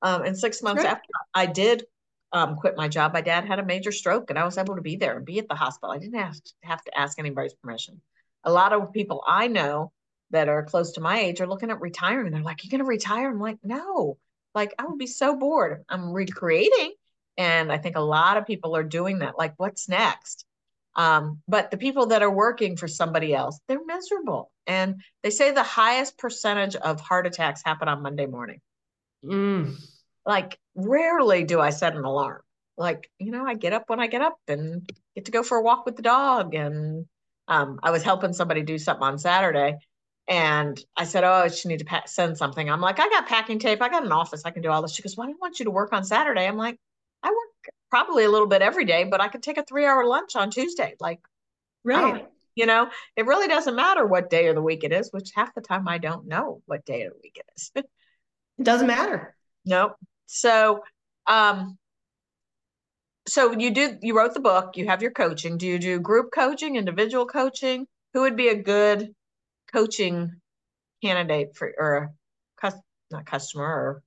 Um, 0.00 0.22
and 0.22 0.36
six 0.36 0.62
months 0.62 0.82
right. 0.82 0.92
after 0.92 1.08
I 1.34 1.46
did 1.46 1.84
um, 2.32 2.56
quit 2.56 2.76
my 2.76 2.88
job, 2.88 3.12
my 3.12 3.20
dad 3.20 3.44
had 3.44 3.58
a 3.58 3.64
major 3.64 3.92
stroke 3.92 4.30
and 4.30 4.38
I 4.38 4.44
was 4.44 4.58
able 4.58 4.76
to 4.76 4.82
be 4.82 4.96
there 4.96 5.16
and 5.16 5.24
be 5.24 5.38
at 5.38 5.48
the 5.48 5.54
hospital. 5.54 5.94
I 5.94 5.98
didn't 5.98 6.18
have 6.18 6.34
to, 6.34 6.52
have 6.62 6.82
to 6.84 6.98
ask 6.98 7.18
anybody's 7.18 7.54
permission. 7.54 8.00
A 8.44 8.52
lot 8.52 8.72
of 8.72 8.92
people 8.92 9.22
I 9.26 9.46
know 9.48 9.92
that 10.32 10.48
are 10.48 10.64
close 10.64 10.92
to 10.92 11.00
my 11.00 11.20
age 11.20 11.40
are 11.40 11.46
looking 11.46 11.70
at 11.70 11.80
retiring. 11.80 12.32
They're 12.32 12.42
like, 12.42 12.64
"You 12.64 12.68
are 12.68 12.72
gonna 12.72 12.84
retire?" 12.88 13.30
I'm 13.30 13.40
like, 13.40 13.58
"No." 13.62 14.18
Like 14.54 14.74
I 14.78 14.84
would 14.84 14.98
be 14.98 15.06
so 15.06 15.36
bored. 15.36 15.84
I'm 15.88 16.12
recreating, 16.12 16.92
and 17.38 17.72
I 17.72 17.78
think 17.78 17.96
a 17.96 18.00
lot 18.00 18.36
of 18.36 18.46
people 18.46 18.76
are 18.76 18.84
doing 18.84 19.20
that. 19.20 19.38
Like, 19.38 19.54
what's 19.56 19.88
next? 19.88 20.44
Um, 20.94 21.40
but 21.48 21.70
the 21.70 21.78
people 21.78 22.06
that 22.06 22.22
are 22.22 22.30
working 22.30 22.76
for 22.76 22.88
somebody 22.88 23.34
else, 23.34 23.58
they're 23.66 23.84
miserable. 23.84 24.50
And 24.66 25.02
they 25.22 25.30
say 25.30 25.50
the 25.50 25.62
highest 25.62 26.18
percentage 26.18 26.76
of 26.76 27.00
heart 27.00 27.26
attacks 27.26 27.62
happen 27.64 27.88
on 27.88 28.02
Monday 28.02 28.26
morning. 28.26 28.60
Mm. 29.24 29.76
Like, 30.26 30.58
rarely 30.74 31.44
do 31.44 31.60
I 31.60 31.70
set 31.70 31.96
an 31.96 32.04
alarm. 32.04 32.42
Like, 32.76 33.10
you 33.18 33.30
know, 33.30 33.46
I 33.46 33.54
get 33.54 33.72
up 33.72 33.88
when 33.88 34.00
I 34.00 34.06
get 34.06 34.22
up 34.22 34.36
and 34.48 34.88
get 35.14 35.26
to 35.26 35.30
go 35.30 35.42
for 35.42 35.58
a 35.58 35.62
walk 35.62 35.86
with 35.86 35.96
the 35.96 36.02
dog. 36.02 36.54
And 36.54 37.06
um, 37.48 37.80
I 37.82 37.90
was 37.90 38.02
helping 38.02 38.32
somebody 38.32 38.62
do 38.62 38.78
something 38.78 39.02
on 39.02 39.18
Saturday 39.18 39.78
and 40.32 40.82
I 40.96 41.04
said, 41.04 41.24
Oh, 41.24 41.46
she 41.48 41.68
need 41.68 41.80
to 41.80 41.84
pack, 41.84 42.08
send 42.08 42.38
something. 42.38 42.70
I'm 42.70 42.80
like, 42.80 42.98
I 42.98 43.06
got 43.10 43.26
packing 43.26 43.58
tape. 43.58 43.82
I 43.82 43.90
got 43.90 44.06
an 44.06 44.12
office. 44.12 44.46
I 44.46 44.50
can 44.50 44.62
do 44.62 44.70
all 44.70 44.80
this. 44.80 44.94
She 44.94 45.02
goes, 45.02 45.14
Well, 45.14 45.28
I 45.28 45.32
want 45.38 45.58
you 45.58 45.66
to 45.66 45.70
work 45.70 45.92
on 45.92 46.04
Saturday. 46.04 46.46
I'm 46.46 46.56
like, 46.56 46.78
I 47.22 47.28
work 47.28 47.74
probably 47.90 48.24
a 48.24 48.30
little 48.30 48.46
bit 48.46 48.62
every 48.62 48.86
day, 48.86 49.04
but 49.04 49.20
I 49.20 49.28
could 49.28 49.42
take 49.42 49.58
a 49.58 49.62
three 49.62 49.84
hour 49.84 50.06
lunch 50.06 50.34
on 50.34 50.50
Tuesday. 50.50 50.94
Like, 50.98 51.20
right. 51.84 52.26
You 52.54 52.64
know, 52.64 52.88
it 53.14 53.26
really 53.26 53.46
doesn't 53.46 53.76
matter 53.76 54.06
what 54.06 54.30
day 54.30 54.48
of 54.48 54.54
the 54.54 54.62
week 54.62 54.84
it 54.84 54.92
is, 54.92 55.10
which 55.12 55.32
half 55.34 55.54
the 55.54 55.60
time 55.60 55.86
I 55.86 55.98
don't 55.98 56.26
know 56.26 56.62
what 56.64 56.86
day 56.86 57.02
of 57.02 57.12
the 57.12 57.18
week 57.22 57.36
it 57.38 57.46
is. 57.54 57.70
it 57.76 57.86
doesn't 58.62 58.86
matter. 58.86 59.36
Nope. 59.66 59.96
So, 60.26 60.82
um, 61.26 61.76
so 63.28 63.52
you 63.52 63.70
do 63.70 63.98
you 64.00 64.16
wrote 64.16 64.34
the 64.34 64.40
book 64.40 64.76
you 64.76 64.88
have 64.88 65.00
your 65.00 65.12
coaching 65.12 65.56
do 65.56 65.64
you 65.64 65.78
do 65.78 66.00
group 66.00 66.30
coaching 66.34 66.74
individual 66.74 67.24
coaching 67.24 67.86
who 68.12 68.22
would 68.22 68.36
be 68.36 68.48
a 68.48 68.60
good 68.60 69.14
coaching 69.72 70.30
candidate 71.02 71.56
for 71.56 71.72
or 71.78 72.12
cus 72.60 72.74
not 73.10 73.26
customer 73.26 73.64
or 73.64 74.02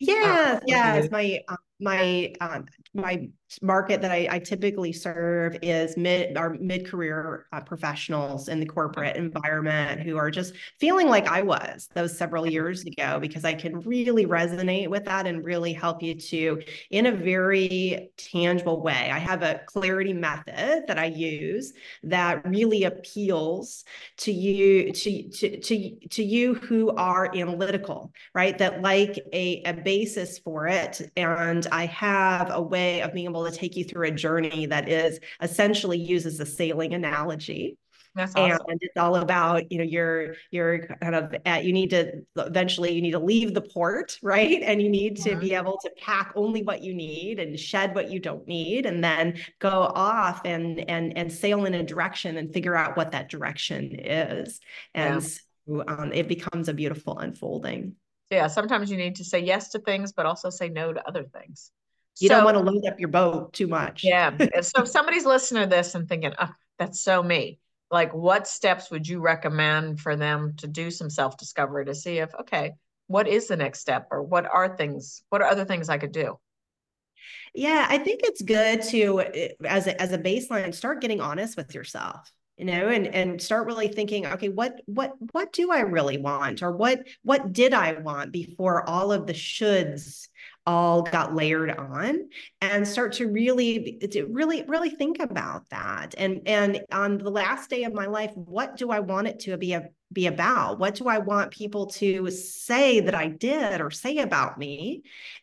yeah 0.00 0.60
yeah 0.66 0.94
it's 0.96 1.10
my 1.10 1.40
um, 1.48 1.56
my 1.80 2.32
um, 2.40 2.66
my 2.94 3.28
market 3.62 4.00
that 4.02 4.10
I, 4.10 4.28
I, 4.30 4.38
typically 4.38 4.92
serve 4.92 5.56
is 5.62 5.96
mid 5.96 6.36
our 6.36 6.54
mid 6.60 6.86
career 6.86 7.46
uh, 7.52 7.60
professionals 7.60 8.48
in 8.48 8.60
the 8.60 8.66
corporate 8.66 9.16
environment 9.16 10.00
who 10.00 10.16
are 10.16 10.30
just 10.30 10.54
feeling 10.80 11.08
like 11.08 11.26
I 11.26 11.42
was 11.42 11.88
those 11.94 12.16
several 12.16 12.46
years 12.46 12.84
ago 12.84 13.18
because 13.20 13.44
I 13.44 13.54
can 13.54 13.80
really 13.80 14.26
resonate 14.26 14.88
with 14.88 15.04
that 15.04 15.26
and 15.26 15.44
really 15.44 15.72
help 15.72 16.02
you 16.02 16.14
to 16.14 16.62
in 16.90 17.06
a 17.06 17.12
very 17.12 18.10
tangible 18.16 18.80
way. 18.82 19.10
I 19.12 19.18
have 19.18 19.42
a 19.42 19.60
clarity 19.66 20.12
method 20.12 20.84
that 20.86 20.98
I 20.98 21.06
use 21.06 21.72
that 22.04 22.46
really 22.46 22.84
appeals 22.84 23.84
to 24.18 24.32
you 24.32 24.92
to 24.92 25.28
to 25.28 25.60
to, 25.60 26.08
to 26.10 26.22
you 26.22 26.54
who 26.54 26.90
are 26.96 27.34
analytical, 27.34 28.12
right? 28.34 28.56
That 28.58 28.82
like 28.82 29.18
a, 29.32 29.62
a 29.64 29.72
basis 29.74 30.38
for 30.38 30.66
it 30.66 31.10
and 31.16 31.63
I 31.66 31.86
have 31.86 32.50
a 32.50 32.60
way 32.60 33.02
of 33.02 33.12
being 33.12 33.26
able 33.26 33.48
to 33.48 33.56
take 33.56 33.76
you 33.76 33.84
through 33.84 34.08
a 34.08 34.10
journey 34.10 34.66
that 34.66 34.88
is 34.88 35.20
essentially 35.40 35.98
uses 35.98 36.40
a 36.40 36.46
sailing 36.46 36.94
analogy. 36.94 37.76
That's 38.14 38.34
awesome. 38.36 38.60
And 38.68 38.78
it's 38.80 38.96
all 38.96 39.16
about, 39.16 39.70
you 39.72 39.78
know, 39.78 39.84
you're 39.84 40.36
you're 40.52 40.86
kind 41.02 41.16
of 41.16 41.34
at, 41.44 41.64
you 41.64 41.72
need 41.72 41.90
to 41.90 42.22
eventually 42.36 42.92
you 42.92 43.02
need 43.02 43.10
to 43.10 43.18
leave 43.18 43.54
the 43.54 43.60
port, 43.60 44.18
right? 44.22 44.62
And 44.62 44.80
you 44.80 44.88
need 44.88 45.16
to 45.22 45.30
mm-hmm. 45.30 45.40
be 45.40 45.54
able 45.54 45.78
to 45.82 45.90
pack 45.98 46.32
only 46.36 46.62
what 46.62 46.82
you 46.82 46.94
need 46.94 47.40
and 47.40 47.58
shed 47.58 47.94
what 47.94 48.10
you 48.10 48.20
don't 48.20 48.46
need, 48.46 48.86
and 48.86 49.02
then 49.02 49.38
go 49.58 49.90
off 49.94 50.42
and 50.44 50.88
and 50.88 51.16
and 51.18 51.32
sail 51.32 51.64
in 51.64 51.74
a 51.74 51.82
direction 51.82 52.36
and 52.36 52.52
figure 52.52 52.76
out 52.76 52.96
what 52.96 53.10
that 53.12 53.28
direction 53.28 53.98
is. 53.98 54.60
And 54.94 55.20
yeah. 55.20 55.28
so, 55.66 55.84
um, 55.88 56.12
it 56.12 56.28
becomes 56.28 56.68
a 56.68 56.74
beautiful 56.74 57.18
unfolding. 57.18 57.96
Yeah, 58.34 58.48
sometimes 58.48 58.90
you 58.90 58.96
need 58.96 59.16
to 59.16 59.24
say 59.24 59.40
yes 59.40 59.70
to 59.70 59.78
things, 59.78 60.12
but 60.12 60.26
also 60.26 60.50
say 60.50 60.68
no 60.68 60.92
to 60.92 61.06
other 61.06 61.24
things. 61.24 61.70
You 62.20 62.28
so, 62.28 62.36
don't 62.36 62.44
want 62.44 62.56
to 62.56 62.62
load 62.62 62.84
up 62.86 62.98
your 62.98 63.08
boat 63.08 63.52
too 63.52 63.66
much. 63.66 64.02
Yeah. 64.04 64.36
so 64.60 64.82
if 64.82 64.88
somebody's 64.88 65.24
listening 65.24 65.62
to 65.62 65.68
this 65.68 65.94
and 65.94 66.08
thinking, 66.08 66.32
oh, 66.38 66.50
that's 66.78 67.00
so 67.00 67.22
me, 67.22 67.58
like 67.90 68.12
what 68.12 68.48
steps 68.48 68.90
would 68.90 69.06
you 69.06 69.20
recommend 69.20 70.00
for 70.00 70.16
them 70.16 70.54
to 70.58 70.66
do 70.66 70.90
some 70.90 71.10
self-discovery 71.10 71.86
to 71.86 71.94
see 71.94 72.18
if, 72.18 72.34
okay, 72.34 72.72
what 73.06 73.28
is 73.28 73.46
the 73.46 73.56
next 73.56 73.80
step 73.80 74.08
or 74.10 74.22
what 74.22 74.46
are 74.46 74.76
things, 74.76 75.22
what 75.28 75.42
are 75.42 75.48
other 75.48 75.64
things 75.64 75.88
I 75.88 75.98
could 75.98 76.12
do? 76.12 76.38
Yeah, 77.54 77.86
I 77.88 77.98
think 77.98 78.20
it's 78.24 78.42
good 78.42 78.82
to 78.82 79.20
eh, 79.20 79.48
as 79.64 79.86
a, 79.86 80.00
as 80.00 80.12
a 80.12 80.18
baseline 80.18 80.74
start 80.74 81.00
getting 81.00 81.20
honest 81.20 81.56
with 81.56 81.74
yourself 81.74 82.30
you 82.56 82.64
know 82.64 82.88
and 82.88 83.06
and 83.08 83.42
start 83.42 83.66
really 83.66 83.88
thinking 83.88 84.26
okay 84.26 84.48
what 84.48 84.80
what 84.86 85.12
what 85.32 85.52
do 85.52 85.72
i 85.72 85.80
really 85.80 86.18
want? 86.18 86.62
Or 86.62 86.70
what 86.70 87.06
what 87.22 87.52
did 87.52 87.74
i 87.74 87.94
want 87.94 88.32
before 88.32 88.88
all 88.88 89.12
of 89.12 89.26
the 89.26 89.32
shoulds 89.32 90.28
all 90.66 91.02
got 91.02 91.34
layered 91.34 91.70
on? 91.70 92.28
And 92.60 92.86
start 92.86 93.14
to 93.14 93.26
really 93.26 93.98
to 94.12 94.26
really 94.26 94.62
really 94.68 94.90
think 94.90 95.18
about 95.20 95.68
that. 95.70 96.14
And 96.16 96.42
and 96.46 96.84
on 96.92 97.18
the 97.18 97.30
last 97.30 97.70
day 97.70 97.84
of 97.84 97.92
my 97.92 98.06
life 98.06 98.30
what 98.34 98.76
do 98.76 98.90
i 98.90 99.00
want 99.00 99.26
it 99.26 99.40
to 99.40 99.56
be 99.56 99.72
a, 99.72 99.88
be 100.12 100.26
about? 100.28 100.78
What 100.78 100.94
do 100.94 101.08
i 101.08 101.18
want 101.18 101.50
people 101.50 101.86
to 101.86 102.30
say 102.30 103.00
that 103.00 103.16
i 103.16 103.26
did 103.26 103.80
or 103.80 103.90
say 103.90 104.18
about 104.18 104.58
me? 104.58 105.02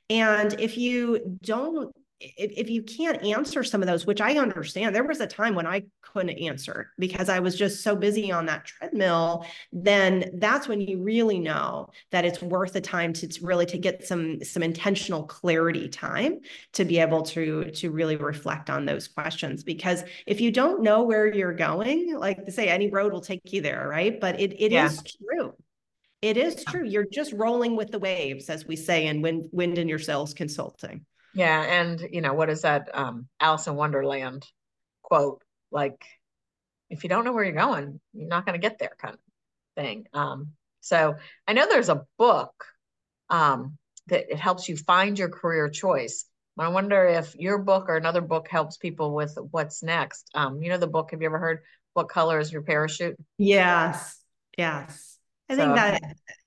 And 0.09 0.57
if 0.59 0.77
you 0.77 1.37
don't 1.41 1.93
if, 2.37 2.51
if 2.57 2.69
you 2.69 2.83
can't 2.83 3.23
answer 3.23 3.63
some 3.63 3.81
of 3.81 3.87
those, 3.87 4.05
which 4.05 4.21
I 4.21 4.37
understand, 4.37 4.95
there 4.95 5.03
was 5.03 5.19
a 5.19 5.27
time 5.27 5.55
when 5.55 5.67
I 5.67 5.83
couldn't 6.01 6.37
answer 6.37 6.91
because 6.99 7.29
I 7.29 7.39
was 7.39 7.57
just 7.57 7.83
so 7.83 7.95
busy 7.95 8.31
on 8.31 8.45
that 8.45 8.65
treadmill, 8.65 9.45
then 9.71 10.31
that's 10.35 10.67
when 10.67 10.81
you 10.81 11.01
really 11.01 11.39
know 11.39 11.89
that 12.11 12.25
it's 12.25 12.41
worth 12.41 12.73
the 12.73 12.81
time 12.81 13.13
to, 13.13 13.27
to 13.27 13.45
really 13.45 13.65
to 13.67 13.77
get 13.77 14.05
some 14.07 14.43
some 14.43 14.63
intentional 14.63 15.23
clarity 15.23 15.89
time 15.89 16.39
to 16.73 16.85
be 16.85 16.99
able 16.99 17.23
to 17.23 17.71
to 17.71 17.91
really 17.91 18.15
reflect 18.15 18.69
on 18.69 18.85
those 18.85 19.07
questions. 19.07 19.63
Because 19.63 20.03
if 20.27 20.39
you 20.39 20.51
don't 20.51 20.83
know 20.83 21.03
where 21.03 21.33
you're 21.33 21.53
going, 21.53 22.15
like 22.15 22.45
to 22.45 22.51
say 22.51 22.67
any 22.67 22.89
road 22.89 23.13
will 23.13 23.21
take 23.21 23.51
you 23.51 23.61
there, 23.61 23.87
right? 23.87 24.19
But 24.19 24.39
it 24.39 24.53
it 24.61 24.71
yeah. 24.71 24.85
is 24.85 25.01
true. 25.03 25.53
It 26.21 26.37
is 26.37 26.63
true. 26.63 26.85
You're 26.85 27.07
just 27.11 27.33
rolling 27.33 27.75
with 27.75 27.89
the 27.89 27.97
waves, 27.97 28.47
as 28.49 28.67
we 28.67 28.75
say 28.75 29.07
in 29.07 29.23
Wind, 29.23 29.49
Wind 29.51 29.79
in 29.79 29.89
Your 29.89 29.97
Sails 29.97 30.35
Consulting. 30.35 31.03
Yeah, 31.33 31.61
and 31.61 32.07
you 32.11 32.21
know 32.21 32.33
what 32.33 32.49
is 32.49 32.63
that 32.63 32.89
um, 32.93 33.27
Alice 33.39 33.67
in 33.67 33.75
Wonderland 33.75 34.45
quote? 35.01 35.43
Like, 35.71 36.03
if 36.89 37.03
you 37.03 37.09
don't 37.09 37.23
know 37.23 37.31
where 37.31 37.43
you're 37.43 37.53
going, 37.53 37.99
you're 38.13 38.27
not 38.27 38.45
going 38.45 38.59
to 38.59 38.67
get 38.67 38.79
there, 38.79 38.95
kind 38.99 39.13
of 39.13 39.19
thing. 39.75 40.07
Um, 40.13 40.49
so 40.81 41.15
I 41.47 41.53
know 41.53 41.67
there's 41.67 41.89
a 41.89 42.05
book 42.17 42.65
um, 43.29 43.77
that 44.07 44.31
it 44.31 44.37
helps 44.37 44.67
you 44.67 44.75
find 44.75 45.17
your 45.17 45.29
career 45.29 45.69
choice. 45.69 46.25
I 46.59 46.67
wonder 46.67 47.05
if 47.05 47.35
your 47.35 47.57
book 47.57 47.89
or 47.89 47.97
another 47.97 48.21
book 48.21 48.47
helps 48.47 48.77
people 48.77 49.15
with 49.15 49.35
what's 49.49 49.81
next. 49.81 50.29
Um, 50.35 50.61
you 50.61 50.69
know 50.69 50.77
the 50.77 50.85
book. 50.85 51.11
Have 51.11 51.21
you 51.21 51.25
ever 51.25 51.39
heard 51.39 51.59
"What 51.93 52.09
Color 52.09 52.39
Is 52.39 52.51
Your 52.51 52.61
Parachute"? 52.61 53.17
Yes, 53.37 54.21
yes. 54.57 55.17
I 55.49 55.55
so, 55.55 55.57
think 55.57 55.75
that 55.75 56.03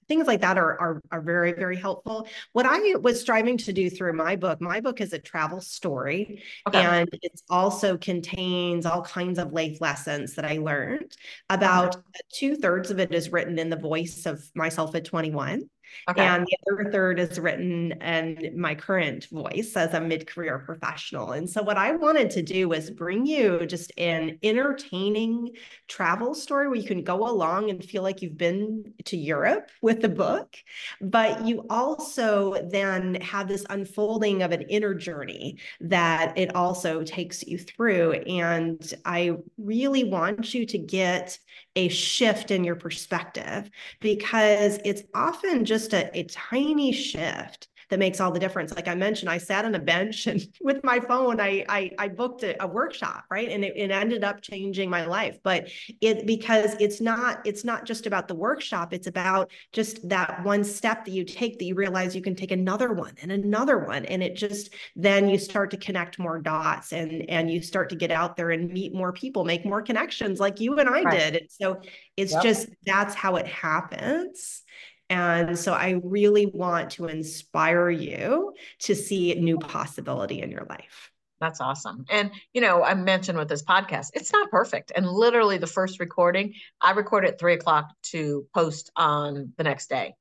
things 0.08 0.26
like 0.26 0.40
that 0.40 0.58
are, 0.58 0.80
are, 0.80 1.00
are 1.10 1.20
very 1.20 1.52
very 1.52 1.76
helpful. 1.76 2.28
What 2.52 2.66
i 2.66 2.94
was 2.96 3.20
striving 3.20 3.56
to 3.58 3.72
do 3.72 3.90
through 3.90 4.12
my 4.12 4.36
book 4.36 4.60
my 4.60 4.80
book 4.80 5.00
is 5.00 5.12
a 5.12 5.18
travel 5.18 5.60
story 5.60 6.42
okay. 6.68 6.80
and 6.80 7.08
it 7.22 7.40
also 7.50 7.96
contains 7.96 8.86
all 8.86 9.02
kinds 9.02 9.38
of 9.38 9.52
life 9.52 9.80
lessons 9.80 10.34
that 10.34 10.44
i 10.44 10.58
learned. 10.58 11.16
Uh-huh. 11.50 11.56
About 11.56 11.96
two-thirds 12.32 12.90
of 12.90 12.98
it 12.98 13.14
is 13.14 13.30
written 13.30 13.58
in 13.58 13.70
the 13.70 13.76
voice 13.76 14.26
of 14.26 14.44
myself 14.54 14.94
at 14.94 15.04
21 15.04 15.68
Okay. 16.08 16.22
And 16.22 16.46
the 16.46 16.56
other 16.72 16.90
third 16.90 17.18
is 17.18 17.38
written 17.38 17.92
in 17.92 18.58
my 18.58 18.74
current 18.74 19.26
voice 19.26 19.72
as 19.76 19.94
a 19.94 20.00
mid 20.00 20.26
career 20.26 20.58
professional. 20.58 21.32
And 21.32 21.48
so, 21.48 21.62
what 21.62 21.76
I 21.76 21.92
wanted 21.96 22.30
to 22.30 22.42
do 22.42 22.68
was 22.68 22.90
bring 22.90 23.26
you 23.26 23.66
just 23.66 23.92
an 23.98 24.38
entertaining 24.42 25.50
travel 25.88 26.34
story 26.34 26.68
where 26.68 26.76
you 26.76 26.86
can 26.86 27.02
go 27.02 27.28
along 27.28 27.70
and 27.70 27.84
feel 27.84 28.02
like 28.02 28.22
you've 28.22 28.38
been 28.38 28.92
to 29.04 29.16
Europe 29.16 29.70
with 29.82 30.00
the 30.00 30.08
book, 30.08 30.56
but 31.00 31.46
you 31.46 31.66
also 31.70 32.54
then 32.70 33.16
have 33.16 33.48
this 33.48 33.64
unfolding 33.70 34.42
of 34.42 34.52
an 34.52 34.62
inner 34.62 34.94
journey 34.94 35.58
that 35.80 36.36
it 36.36 36.54
also 36.54 37.02
takes 37.02 37.42
you 37.44 37.58
through. 37.58 38.12
And 38.12 38.92
I 39.04 39.36
really 39.58 40.04
want 40.04 40.54
you 40.54 40.66
to 40.66 40.78
get 40.78 41.38
a 41.76 41.88
shift 41.88 42.50
in 42.50 42.64
your 42.64 42.76
perspective 42.76 43.70
because 44.00 44.78
it's 44.84 45.02
often 45.14 45.64
just 45.64 45.73
a, 45.74 46.10
a 46.16 46.24
tiny 46.24 46.92
shift 46.92 47.68
that 47.90 47.98
makes 47.98 48.20
all 48.20 48.30
the 48.30 48.40
difference. 48.40 48.74
Like 48.74 48.88
I 48.88 48.94
mentioned, 48.94 49.30
I 49.30 49.38
sat 49.38 49.64
on 49.64 49.74
a 49.74 49.78
bench 49.78 50.26
and 50.26 50.46
with 50.60 50.82
my 50.84 51.00
phone, 51.00 51.40
I 51.40 51.64
I, 51.68 51.90
I 51.98 52.08
booked 52.08 52.42
a, 52.42 52.62
a, 52.62 52.66
workshop, 52.66 53.24
right? 53.30 53.48
And 53.48 53.64
it, 53.64 53.76
it 53.76 53.90
ended 53.90 54.24
up 54.24 54.40
changing 54.40 54.90
my 54.90 55.04
life. 55.04 55.38
But 55.42 55.68
it 56.00 56.26
because 56.26 56.74
it's 56.80 57.00
not 57.00 57.46
it's 57.46 57.64
not 57.64 57.84
just 57.84 58.06
about 58.06 58.28
the 58.28 58.34
workshop, 58.34 58.92
it's 58.92 59.06
about 59.06 59.50
just 59.72 60.08
that 60.08 60.44
one 60.44 60.64
step 60.64 61.04
that 61.04 61.12
you 61.12 61.24
take 61.24 61.58
that 61.58 61.64
you 61.64 61.74
realize 61.74 62.16
you 62.16 62.22
can 62.22 62.34
take 62.34 62.50
another 62.50 62.92
one 62.92 63.14
and 63.22 63.30
another 63.30 63.78
one. 63.78 64.04
And 64.06 64.22
it 64.22 64.34
just 64.34 64.74
then 64.96 65.28
you 65.28 65.38
start 65.38 65.70
to 65.72 65.76
connect 65.76 66.18
more 66.18 66.40
dots 66.40 66.92
and 66.92 67.28
and 67.28 67.50
you 67.50 67.62
start 67.62 67.90
to 67.90 67.96
get 67.96 68.10
out 68.10 68.36
there 68.36 68.50
and 68.50 68.72
meet 68.72 68.94
more 68.94 69.12
people, 69.12 69.44
make 69.44 69.64
more 69.64 69.82
connections 69.82 70.40
like 70.40 70.60
you 70.60 70.78
and 70.78 70.88
I 70.88 71.02
right. 71.02 71.18
did. 71.18 71.36
And 71.36 71.50
so 71.50 71.80
it's 72.16 72.32
yep. 72.32 72.42
just 72.42 72.68
that's 72.84 73.14
how 73.14 73.36
it 73.36 73.46
happens. 73.46 74.62
And 75.10 75.58
so 75.58 75.72
I 75.72 76.00
really 76.02 76.46
want 76.46 76.90
to 76.92 77.06
inspire 77.06 77.90
you 77.90 78.54
to 78.80 78.94
see 78.94 79.34
new 79.34 79.58
possibility 79.58 80.40
in 80.40 80.50
your 80.50 80.66
life. 80.68 81.10
That's 81.40 81.60
awesome. 81.60 82.06
And, 82.10 82.30
you 82.54 82.60
know, 82.60 82.82
I 82.82 82.94
mentioned 82.94 83.36
with 83.36 83.48
this 83.48 83.62
podcast, 83.62 84.08
it's 84.14 84.32
not 84.32 84.50
perfect. 84.50 84.92
And 84.94 85.06
literally 85.06 85.58
the 85.58 85.66
first 85.66 86.00
recording, 86.00 86.54
I 86.80 86.92
recorded 86.92 87.32
at 87.32 87.38
three 87.38 87.54
o'clock 87.54 87.90
to 88.04 88.46
post 88.54 88.90
on 88.96 89.52
the 89.56 89.64
next 89.64 89.88
day. 89.88 90.14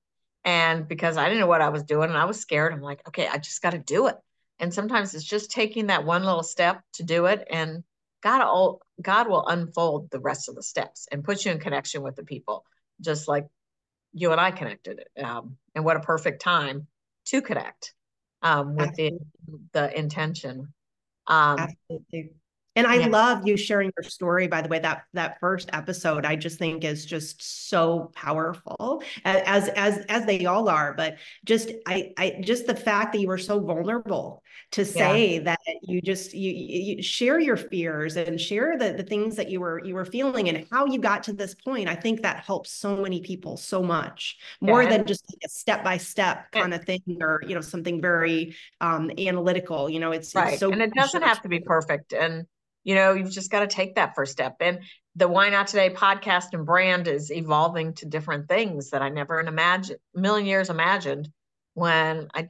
And 0.43 0.88
because 0.88 1.15
I 1.15 1.26
didn't 1.26 1.39
know 1.39 1.48
what 1.48 1.62
I 1.62 1.69
was 1.69 1.84
doing 1.84 2.10
and 2.10 2.17
I 2.17 2.26
was 2.26 2.39
scared, 2.39 2.74
I'm 2.74 2.82
like, 2.82 3.08
okay, 3.08 3.28
I 3.28 3.38
just 3.38 3.62
got 3.62 3.69
to 3.69 3.80
do 3.80 4.08
it. 4.08 4.17
And 4.60 4.74
sometimes 4.74 5.13
it's 5.13 5.24
just 5.24 5.52
taking 5.52 5.88
that 5.88 6.06
one 6.06 6.24
little 6.24 6.43
step 6.43 6.82
to 6.93 7.04
do 7.04 7.28
it. 7.28 7.48
And 7.50 7.84
God, 8.22 8.41
all, 8.41 8.82
God 9.02 9.30
will 9.30 9.48
unfold 9.48 10.10
the 10.12 10.19
rest 10.19 10.50
of 10.50 10.56
the 10.56 10.63
steps 10.63 11.08
and 11.12 11.24
put 11.24 11.46
you 11.46 11.52
in 11.52 11.60
connection 11.60 12.02
with 12.02 12.15
the 12.15 12.24
people, 12.24 12.65
just 13.00 13.28
like 13.28 13.48
you 14.13 14.32
and 14.32 14.39
I 14.39 14.52
connected. 14.52 15.04
Um, 15.21 15.58
and 15.76 15.84
what 15.84 15.97
a 15.97 16.02
perfect 16.02 16.41
time 16.41 16.88
to 17.26 17.41
connect 17.41 17.93
um, 18.41 18.76
with 18.76 18.93
the, 18.95 19.19
the 19.73 19.97
intention. 19.97 20.73
Um, 21.28 21.60
Absolutely. 21.60 22.34
And 22.76 22.88
I 22.88 22.95
yeah. 22.95 23.08
love 23.08 23.47
you 23.47 23.56
sharing 23.56 23.91
your 23.95 24.10
story. 24.10 24.47
By 24.47 24.62
the 24.62 24.69
way, 24.69 24.80
that 24.80 25.04
that 25.13 25.39
first 25.39 25.69
episode, 25.73 26.26
I 26.26 26.36
just 26.36 26.58
think 26.58 26.84
is 26.84 27.06
just 27.06 27.69
so 27.69 28.12
powerful, 28.15 29.04
as 29.26 29.69
as 29.69 29.99
as 30.10 30.26
they 30.26 30.45
all 30.45 30.67
are. 30.69 30.95
But 30.95 31.17
just 31.45 31.71
I 31.86 32.13
I 32.17 32.38
just 32.41 32.65
the 32.65 32.76
fact 32.76 33.13
that 33.13 33.19
you 33.19 33.28
were 33.28 33.38
so 33.38 33.60
vulnerable 33.60 34.41
to 34.72 34.86
say 34.86 35.36
yeah. 35.36 35.42
that 35.42 35.60
you 35.82 36.02
just 36.02 36.34
you, 36.34 36.52
you 36.52 37.04
share 37.04 37.39
your 37.39 37.58
fears 37.58 38.16
and 38.18 38.39
share 38.39 38.78
the 38.78 38.94
the 38.94 39.04
things 39.04 39.36
that 39.36 39.50
you 39.50 39.60
were 39.60 39.84
you 39.84 39.94
were 39.96 40.06
feeling 40.06 40.50
and 40.50 40.66
how 40.72 40.86
you 40.86 41.00
got 41.00 41.24
to 41.24 41.34
this 41.34 41.56
point. 41.56 41.88
I 41.88 41.96
think 41.96 42.22
that 42.22 42.44
helps 42.44 42.72
so 42.72 42.98
many 42.98 43.22
people 43.22 43.58
so 43.58 43.84
much 43.84 44.38
more 44.62 44.84
yeah. 44.84 44.89
than 44.89 45.06
just 45.06 45.26
like 45.32 45.42
a 45.46 45.50
step 45.50 45.84
by 45.84 45.98
step 45.98 46.52
kind 46.52 46.74
of 46.74 46.84
thing 46.86 47.02
or 47.22 47.42
you 47.48 47.56
know 47.56 47.62
something 47.62 48.02
very 48.02 48.56
um 48.82 49.12
analytical. 49.18 49.89
You 49.89 50.00
know, 50.00 50.12
it's, 50.12 50.34
right. 50.36 50.54
It's 50.54 50.60
so 50.60 50.72
and 50.72 50.82
it 50.82 50.94
doesn't 50.94 51.22
have 51.22 51.42
to 51.44 51.50
be 51.50 51.60
perfect 51.60 52.13
and 52.13 52.46
you 52.84 52.96
know 52.96 53.13
you've 53.13 53.32
just 53.32 53.52
got 53.52 53.62
to 53.62 53.68
take 53.68 53.96
that 53.96 54.16
first 54.16 54.32
step 54.32 54.58
and 54.60 54.80
the 55.16 55.28
why 55.28 55.50
not 55.50 55.68
today 55.68 55.89
podcast 55.89 56.54
and 56.54 56.66
brand 56.66 57.08
is 57.08 57.32
evolving 57.32 57.94
to 57.94 58.06
different 58.06 58.48
things 58.48 58.89
that 58.89 59.02
i 59.02 59.10
never 59.10 59.39
in 59.39 59.48
imagine 59.48 59.96
million 60.13 60.46
years 60.46 60.70
imagined 60.70 61.30
when 61.74 62.28
i 62.34 62.50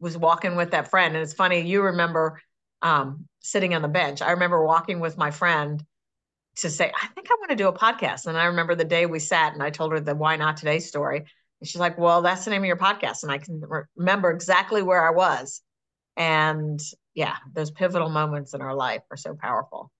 was 0.00 0.16
walking 0.16 0.56
with 0.56 0.72
that 0.72 0.88
friend 0.88 1.14
and 1.14 1.22
it's 1.22 1.32
funny 1.32 1.60
you 1.60 1.82
remember 1.82 2.40
um, 2.82 3.26
sitting 3.40 3.74
on 3.74 3.82
the 3.82 3.88
bench 3.88 4.22
i 4.22 4.32
remember 4.32 4.64
walking 4.64 5.00
with 5.00 5.16
my 5.16 5.30
friend 5.30 5.82
to 6.56 6.70
say 6.70 6.92
i 7.02 7.06
think 7.08 7.28
i 7.30 7.36
want 7.38 7.50
to 7.50 7.56
do 7.56 7.68
a 7.68 7.72
podcast 7.72 8.26
and 8.26 8.36
i 8.36 8.46
remember 8.46 8.74
the 8.74 8.84
day 8.84 9.06
we 9.06 9.18
sat 9.18 9.54
and 9.54 9.62
i 9.62 9.70
told 9.70 9.92
her 9.92 10.00
the 10.00 10.14
why 10.14 10.36
not 10.36 10.56
today 10.56 10.78
story 10.78 11.18
and 11.18 11.68
she's 11.68 11.80
like 11.80 11.98
well 11.98 12.22
that's 12.22 12.44
the 12.44 12.50
name 12.50 12.62
of 12.62 12.66
your 12.66 12.76
podcast 12.76 13.22
and 13.22 13.32
i 13.32 13.38
can 13.38 13.60
re- 13.60 13.82
remember 13.96 14.30
exactly 14.30 14.82
where 14.82 15.06
i 15.06 15.10
was 15.10 15.62
and 16.16 16.80
yeah, 17.14 17.36
those 17.52 17.70
pivotal 17.70 18.08
moments 18.08 18.54
in 18.54 18.60
our 18.60 18.74
life 18.74 19.02
are 19.10 19.16
so 19.16 19.34
powerful. 19.34 19.90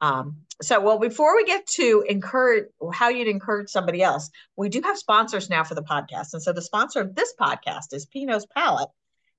Um, 0.00 0.38
so, 0.60 0.80
well, 0.80 0.98
before 0.98 1.36
we 1.36 1.44
get 1.44 1.66
to 1.68 2.04
encourage 2.08 2.66
how 2.92 3.08
you'd 3.08 3.28
encourage 3.28 3.70
somebody 3.70 4.02
else, 4.02 4.30
we 4.56 4.68
do 4.68 4.80
have 4.82 4.98
sponsors 4.98 5.48
now 5.48 5.64
for 5.64 5.74
the 5.74 5.82
podcast. 5.82 6.34
And 6.34 6.42
so 6.42 6.52
the 6.52 6.62
sponsor 6.62 7.00
of 7.00 7.14
this 7.14 7.32
podcast 7.40 7.92
is 7.92 8.06
Pinot's 8.06 8.46
Palette. 8.54 8.90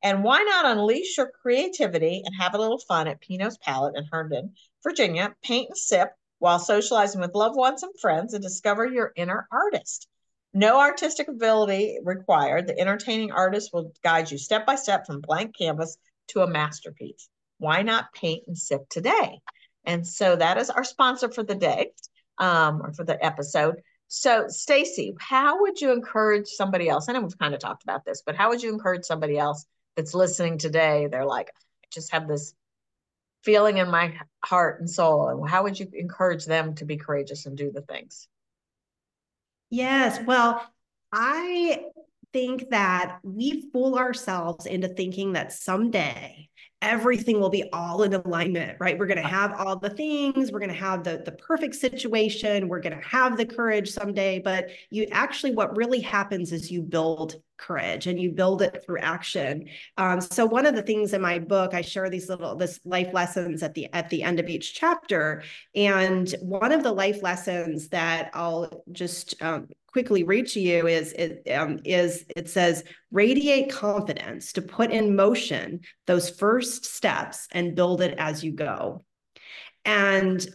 And 0.06 0.24
why 0.24 0.44
not 0.44 0.68
unleash 0.68 1.18
your 1.18 1.32
creativity 1.32 2.22
and 2.24 2.36
have 2.36 2.54
a 2.54 2.60
little 2.60 2.78
fun 2.78 3.08
at 3.08 3.22
Pinot's 3.22 3.58
Palette 3.58 3.98
in 3.98 4.06
Herndon, 4.12 4.54
Virginia? 4.84 5.36
Paint 5.44 5.70
and 5.70 5.78
sip 5.78 6.12
while 6.38 6.60
socializing 6.60 7.22
with 7.22 7.34
loved 7.34 7.58
ones 7.58 7.82
and 7.82 7.92
friends 8.00 8.36
and 8.36 8.44
discover 8.44 8.86
your 8.86 9.14
inner 9.16 9.48
artist. 9.52 10.08
No 10.54 10.80
artistic 10.80 11.28
ability 11.28 11.98
required. 12.04 12.68
The 12.68 12.80
entertaining 12.80 13.32
artist 13.32 13.72
will 13.74 13.94
guide 14.04 14.30
you 14.30 14.38
step 14.38 14.64
by 14.68 14.76
step 14.76 15.08
from 15.08 15.22
blank 15.22 15.58
canvas 15.58 15.98
to 16.28 16.42
a 16.42 16.48
masterpiece. 16.48 17.28
Why 17.58 17.82
not 17.82 18.14
paint 18.14 18.44
and 18.46 18.56
sip 18.56 18.88
today? 18.90 19.40
And 19.86 20.06
so 20.06 20.36
that 20.36 20.60
is 20.60 20.70
our 20.70 20.84
sponsor 20.84 21.32
for 21.32 21.42
the 21.42 21.56
day 21.56 21.94
um, 22.38 22.80
or 22.84 22.94
for 22.94 23.06
the 23.06 23.26
episode. 23.26 23.82
So, 24.08 24.46
Stacey, 24.50 25.16
how 25.20 25.62
would 25.62 25.82
you 25.82 25.92
encourage 25.92 26.46
somebody 26.46 26.90
else? 26.90 27.10
I 27.10 27.14
know 27.14 27.22
we've 27.22 27.40
kind 27.40 27.56
of 27.56 27.60
talked 27.60 27.82
about 27.82 28.06
this, 28.06 28.22
but 28.24 28.36
how 28.36 28.50
would 28.50 28.62
you 28.62 28.72
encourage 28.72 29.04
somebody 29.04 29.40
else 29.40 29.66
that's 29.96 30.14
listening 30.14 30.58
today? 30.58 31.08
They're 31.08 31.26
like, 31.26 31.50
I 31.50 31.88
just 31.92 32.12
have 32.12 32.28
this 32.28 32.54
feeling 33.44 33.78
in 33.78 33.90
my 33.90 34.14
heart 34.44 34.80
and 34.80 34.90
soul. 34.90 35.30
And 35.30 35.50
how 35.50 35.64
would 35.64 35.80
you 35.80 35.88
encourage 35.94 36.46
them 36.46 36.76
to 36.76 36.86
be 36.86 36.98
courageous 36.98 37.46
and 37.46 37.58
do 37.58 37.72
the 37.72 37.82
things? 37.82 38.28
Yes. 39.70 40.20
Well, 40.26 40.66
I 41.12 41.86
think 42.34 42.70
that 42.72 43.20
we 43.24 43.70
fool 43.72 43.98
ourselves 43.98 44.66
into 44.66 44.88
thinking 44.88 45.34
that 45.34 45.54
someday 45.54 46.50
everything 46.82 47.40
will 47.40 47.50
be 47.50 47.68
all 47.74 48.04
in 48.04 48.14
alignment, 48.14 48.78
right? 48.80 48.98
We're 48.98 49.08
going 49.08 49.22
to 49.22 49.28
have 49.28 49.54
all 49.54 49.78
the 49.78 49.90
things, 49.90 50.52
we're 50.52 50.60
going 50.60 50.72
to 50.72 50.76
have 50.76 51.04
the 51.04 51.22
the 51.26 51.32
perfect 51.32 51.76
situation, 51.76 52.68
we're 52.68 52.82
going 52.82 53.00
to 53.00 53.08
have 53.08 53.38
the 53.38 53.46
courage 53.46 53.92
someday, 53.92 54.40
but 54.40 54.70
you 54.90 55.08
actually 55.12 55.52
what 55.52 55.76
really 55.78 56.02
happens 56.02 56.52
is 56.52 56.72
you 56.72 56.82
build 56.82 57.36
courage 57.58 58.08
and 58.08 58.20
you 58.20 58.32
build 58.32 58.62
it 58.62 58.84
through 58.86 59.00
action. 59.00 59.66
Um, 59.98 60.20
so 60.20 60.46
one 60.46 60.66
of 60.66 60.76
the 60.76 60.82
things 60.82 61.14
in 61.14 61.22
my 61.22 61.40
book, 61.40 61.74
I 61.74 61.82
share 61.82 62.10
these 62.10 62.30
little 62.30 62.56
this 62.56 62.80
life 62.86 63.14
lessons 63.14 63.64
at 63.64 63.74
the 63.74 63.92
at 63.94 64.10
the 64.10 64.24
end 64.24 64.40
of 64.40 64.50
each 64.50 64.74
chapter, 64.74 65.44
and 65.74 66.34
one 66.42 66.72
of 66.72 66.84
the 66.84 66.92
life 66.92 67.24
lessons 67.24 67.90
that 67.90 68.32
I'll 68.34 68.84
just 68.92 69.42
um, 69.42 69.70
quickly 69.96 70.24
read 70.24 70.46
to 70.46 70.60
you 70.60 70.88
is 70.88 71.14
it 71.14 71.50
um, 71.52 71.80
is 71.86 72.26
it 72.36 72.50
says 72.50 72.84
radiate 73.12 73.72
confidence 73.72 74.52
to 74.52 74.62
put 74.62 74.92
in 74.92 75.16
motion 75.16 75.80
those 76.06 76.30
first 76.30 76.84
steps 76.84 77.48
and 77.54 77.78
build 77.78 78.02
it 78.02 78.14
as 78.18 78.44
you 78.44 78.52
go, 78.52 79.06
and 79.86 80.46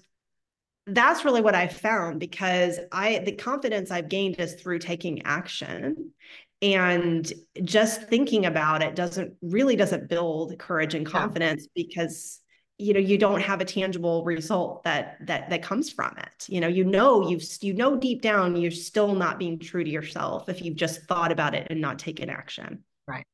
that's 0.87 1.25
really 1.25 1.41
what 1.41 1.55
I 1.55 1.69
found 1.69 2.21
because 2.21 2.79
I 2.93 3.21
the 3.21 3.33
confidence 3.33 3.91
I've 3.91 4.11
gained 4.11 4.39
is 4.39 4.53
through 4.57 4.81
taking 4.81 5.23
action 5.23 6.13
and 6.61 7.33
just 7.65 8.11
thinking 8.11 8.45
about 8.45 8.83
it 8.83 8.95
doesn't 8.95 9.33
really 9.41 9.75
doesn't 9.75 10.11
build 10.11 10.59
courage 10.59 10.93
and 10.93 11.07
confidence 11.07 11.67
yeah. 11.75 11.83
because 11.83 12.40
you 12.81 12.93
know 12.93 13.01
you 13.01 13.19
don't 13.19 13.41
have 13.41 13.61
a 13.61 13.65
tangible 13.65 14.25
result 14.25 14.85
that 14.85 15.19
that 15.27 15.51
that 15.51 15.63
comes 15.63 15.91
from 15.91 16.17
it. 16.19 16.47
You 16.49 16.61
know 16.61 16.69
you 16.69 16.85
know 16.85 17.29
you've 17.29 17.45
you 17.61 17.75
know 17.75 17.97
deep 17.97 18.23
down 18.23 18.57
you're 18.57 18.71
still 18.71 19.15
not 19.15 19.39
being 19.39 19.59
true 19.59 19.85
to 19.85 19.91
yourself 19.91 20.49
if 20.49 20.63
you've 20.63 20.77
just 20.77 21.03
thought 21.03 21.33
about 21.33 21.55
it 21.55 21.67
and 21.71 21.81
not 21.81 21.99
taken 21.99 22.31
action. 22.31 22.85
Right. 23.07 23.27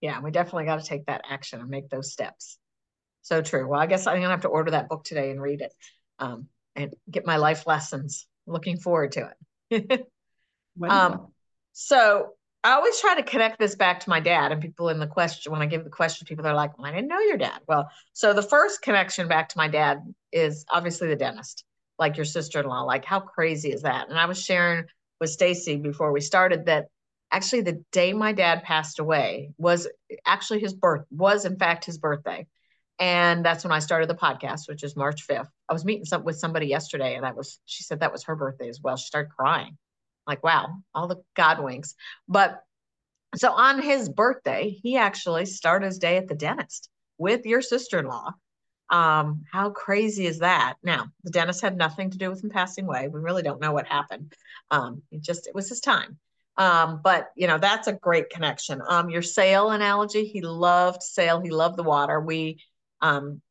Yeah 0.00 0.20
we 0.20 0.30
definitely 0.30 0.64
got 0.64 0.80
to 0.80 0.86
take 0.86 1.06
that 1.06 1.22
action 1.28 1.60
and 1.60 1.68
make 1.68 1.88
those 1.88 2.12
steps. 2.12 2.58
So 3.22 3.42
true. 3.42 3.68
Well 3.68 3.80
i 3.80 3.86
guess 3.86 4.06
i'm 4.06 4.16
gonna 4.16 4.28
have 4.28 4.42
to 4.42 4.48
order 4.48 4.72
that 4.72 4.88
book 4.88 5.04
today 5.04 5.30
and 5.30 5.40
read 5.40 5.60
it 5.60 5.72
um, 6.18 6.48
and 6.74 6.94
get 7.10 7.26
my 7.26 7.36
life 7.36 7.66
lessons. 7.66 8.26
Looking 8.46 8.78
forward 8.78 9.12
to 9.12 9.32
it. 9.70 10.06
Um, 10.88 11.28
so 11.72 12.32
I 12.66 12.72
always 12.72 13.00
try 13.00 13.14
to 13.14 13.22
connect 13.22 13.60
this 13.60 13.76
back 13.76 14.00
to 14.00 14.10
my 14.10 14.18
dad 14.18 14.50
and 14.50 14.60
people 14.60 14.88
in 14.88 14.98
the 14.98 15.06
question 15.06 15.52
when 15.52 15.62
I 15.62 15.66
give 15.66 15.84
the 15.84 15.90
question, 15.90 16.26
people 16.26 16.44
are 16.48 16.52
like, 16.52 16.76
well, 16.76 16.88
I 16.88 16.90
didn't 16.90 17.06
know 17.06 17.20
your 17.20 17.36
dad. 17.36 17.60
Well, 17.68 17.88
so 18.12 18.32
the 18.32 18.42
first 18.42 18.82
connection 18.82 19.28
back 19.28 19.50
to 19.50 19.56
my 19.56 19.68
dad 19.68 20.02
is 20.32 20.64
obviously 20.68 21.06
the 21.06 21.14
dentist, 21.14 21.64
like 21.96 22.16
your 22.16 22.24
sister-in-law. 22.24 22.82
Like, 22.82 23.04
how 23.04 23.20
crazy 23.20 23.70
is 23.70 23.82
that? 23.82 24.08
And 24.08 24.18
I 24.18 24.26
was 24.26 24.42
sharing 24.42 24.84
with 25.20 25.30
Stacey 25.30 25.76
before 25.76 26.10
we 26.10 26.20
started 26.20 26.66
that 26.66 26.86
actually 27.30 27.60
the 27.60 27.84
day 27.92 28.12
my 28.12 28.32
dad 28.32 28.64
passed 28.64 28.98
away 28.98 29.52
was 29.58 29.86
actually 30.26 30.58
his 30.58 30.74
birth 30.74 31.04
was 31.12 31.44
in 31.44 31.56
fact 31.56 31.84
his 31.84 31.98
birthday 31.98 32.46
and 33.00 33.44
that's 33.44 33.64
when 33.64 33.72
i 33.72 33.80
started 33.80 34.08
the 34.08 34.14
podcast 34.14 34.68
which 34.68 34.84
is 34.84 34.94
march 34.94 35.26
5th 35.26 35.48
i 35.68 35.72
was 35.72 35.84
meeting 35.84 36.04
some, 36.04 36.22
with 36.22 36.38
somebody 36.38 36.66
yesterday 36.66 37.16
and 37.16 37.24
that 37.24 37.36
was 37.36 37.58
she 37.64 37.82
said 37.82 37.98
that 37.98 38.12
was 38.12 38.22
her 38.22 38.36
birthday 38.36 38.68
as 38.68 38.80
well 38.80 38.96
she 38.96 39.06
started 39.06 39.28
crying 39.36 39.76
like 40.26 40.42
wow 40.42 40.68
all 40.94 41.06
the 41.06 41.22
god 41.34 41.62
winks 41.62 41.94
but 42.28 42.62
so 43.34 43.52
on 43.52 43.80
his 43.80 44.08
birthday 44.08 44.70
he 44.82 44.96
actually 44.96 45.46
started 45.46 45.86
his 45.86 45.98
day 45.98 46.16
at 46.16 46.28
the 46.28 46.34
dentist 46.34 46.88
with 47.18 47.44
your 47.46 47.62
sister-in-law 47.62 48.30
um, 48.90 49.44
how 49.50 49.70
crazy 49.70 50.26
is 50.26 50.38
that? 50.38 50.74
Now, 50.82 51.06
the 51.24 51.30
dentist 51.30 51.60
had 51.60 51.76
nothing 51.76 52.10
to 52.10 52.18
do 52.18 52.30
with 52.30 52.42
him 52.42 52.50
passing 52.50 52.84
away. 52.84 53.08
We 53.08 53.20
really 53.20 53.42
don't 53.42 53.60
know 53.60 53.72
what 53.72 53.86
happened. 53.86 54.32
Um, 54.70 55.02
it 55.10 55.22
just 55.22 55.46
it 55.46 55.54
was 55.54 55.68
his 55.68 55.80
time. 55.80 56.18
Um, 56.56 57.00
but 57.02 57.28
you 57.36 57.46
know, 57.46 57.58
that's 57.58 57.88
a 57.88 57.92
great 57.92 58.30
connection. 58.30 58.80
Um, 58.88 59.10
your 59.10 59.22
sail 59.22 59.70
analogy, 59.70 60.24
he 60.24 60.40
loved 60.40 61.02
sail, 61.02 61.40
he 61.40 61.50
loved 61.50 61.76
the 61.76 61.82
water. 61.82 62.20
We 62.20 62.60
um 63.00 63.42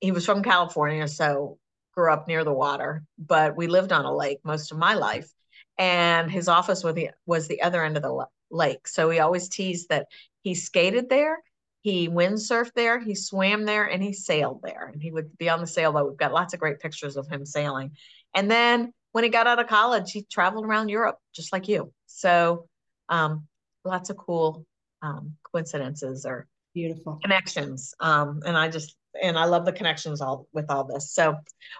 he 0.00 0.12
was 0.12 0.24
from 0.24 0.42
California, 0.42 1.08
so 1.08 1.58
grew 1.94 2.12
up 2.12 2.28
near 2.28 2.44
the 2.44 2.52
water, 2.52 3.02
but 3.18 3.56
we 3.56 3.66
lived 3.66 3.92
on 3.92 4.04
a 4.04 4.14
lake 4.14 4.40
most 4.44 4.72
of 4.72 4.78
my 4.78 4.94
life. 4.94 5.28
And 5.80 6.30
his 6.30 6.46
office 6.46 6.84
was 6.84 6.94
the 6.94 7.10
was 7.24 7.48
the 7.48 7.62
other 7.62 7.82
end 7.82 7.96
of 7.96 8.02
the 8.02 8.26
lake. 8.50 8.86
So 8.86 9.08
he 9.08 9.18
always 9.18 9.48
teased 9.48 9.88
that 9.88 10.08
he 10.42 10.54
skated 10.54 11.08
there, 11.08 11.38
he 11.80 12.06
windsurfed 12.06 12.74
there, 12.76 13.00
he 13.00 13.14
swam 13.14 13.64
there, 13.64 13.86
and 13.86 14.02
he 14.02 14.12
sailed 14.12 14.60
there. 14.62 14.90
And 14.92 15.00
he 15.00 15.10
would 15.10 15.38
be 15.38 15.48
on 15.48 15.60
the 15.60 15.66
sailboat. 15.66 16.06
We've 16.06 16.18
got 16.18 16.34
lots 16.34 16.52
of 16.52 16.60
great 16.60 16.80
pictures 16.80 17.16
of 17.16 17.28
him 17.28 17.46
sailing. 17.46 17.92
And 18.34 18.50
then 18.50 18.92
when 19.12 19.24
he 19.24 19.30
got 19.30 19.46
out 19.46 19.58
of 19.58 19.68
college, 19.68 20.12
he 20.12 20.22
traveled 20.30 20.66
around 20.66 20.90
Europe 20.90 21.16
just 21.34 21.50
like 21.50 21.66
you. 21.66 21.90
So 22.04 22.68
um, 23.08 23.46
lots 23.82 24.10
of 24.10 24.18
cool 24.18 24.66
um, 25.00 25.36
coincidences 25.50 26.26
or 26.26 26.46
beautiful 26.74 27.18
connections. 27.22 27.94
Um, 28.00 28.42
and 28.44 28.54
I 28.54 28.68
just 28.68 28.96
and 29.20 29.38
I 29.38 29.46
love 29.46 29.64
the 29.64 29.72
connections 29.72 30.20
all 30.20 30.46
with 30.52 30.70
all 30.70 30.84
this. 30.84 31.10
So, 31.10 31.36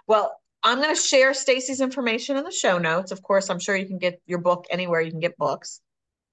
well, 0.07 0.40
I'm 0.63 0.81
going 0.81 0.95
to 0.95 1.01
share 1.01 1.33
Stacey's 1.33 1.81
information 1.81 2.37
in 2.37 2.45
the 2.45 2.51
show 2.51 2.79
notes. 2.79 3.13
Of 3.13 3.23
course, 3.23 3.49
I'm 3.49 3.59
sure 3.59 3.77
you 3.77 3.87
can 3.87 3.99
get 3.99 4.21
your 4.27 4.41
book 4.41 4.67
anywhere 4.71 5.01
you 5.01 5.11
can 5.11 5.21
get 5.21 5.37
books. 5.37 5.81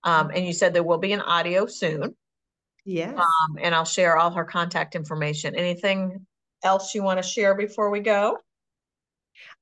Um, 0.04 0.32
and 0.34 0.46
you 0.46 0.54
said 0.54 0.74
there 0.74 0.84
will 0.84 0.98
be 0.98 1.14
an 1.14 1.22
audio 1.22 1.66
soon. 1.66 2.16
Yes. 2.86 3.18
Um, 3.18 3.58
and 3.60 3.74
I'll 3.74 3.86
share 3.86 4.18
all 4.18 4.32
her 4.32 4.46
contact 4.46 4.96
information. 4.96 5.56
Anything 5.56 6.26
else 6.64 6.94
you 6.96 7.04
want 7.04 7.22
to 7.22 7.28
share 7.28 7.56
before 7.56 7.90
we 7.90 8.00
go? 8.00 8.38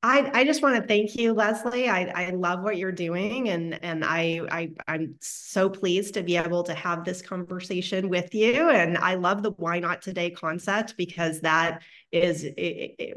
I, 0.04 0.30
I 0.34 0.44
just 0.44 0.62
want 0.62 0.80
to 0.80 0.88
thank 0.88 1.16
you, 1.16 1.34
Leslie. 1.34 1.90
I, 1.90 2.04
I 2.04 2.30
love 2.30 2.62
what 2.62 2.78
you're 2.78 2.92
doing, 2.92 3.50
and 3.50 3.84
and 3.84 4.06
I, 4.06 4.42
I 4.52 4.72
I'm 4.88 5.16
so 5.20 5.68
pleased 5.68 6.14
to 6.14 6.22
be 6.22 6.38
able 6.38 6.62
to 6.64 6.76
have 6.76 7.04
this 7.04 7.24
conversation 7.24 8.08
with 8.08 8.36
you. 8.36 8.70
And 8.70 9.00
I 9.00 9.16
love 9.16 9.42
the 9.42 9.52
why 9.52 9.80
not 9.80 10.04
today 10.04 10.30
concept 10.30 10.96
because 10.96 11.42
that 11.42 11.82
is 12.12 12.48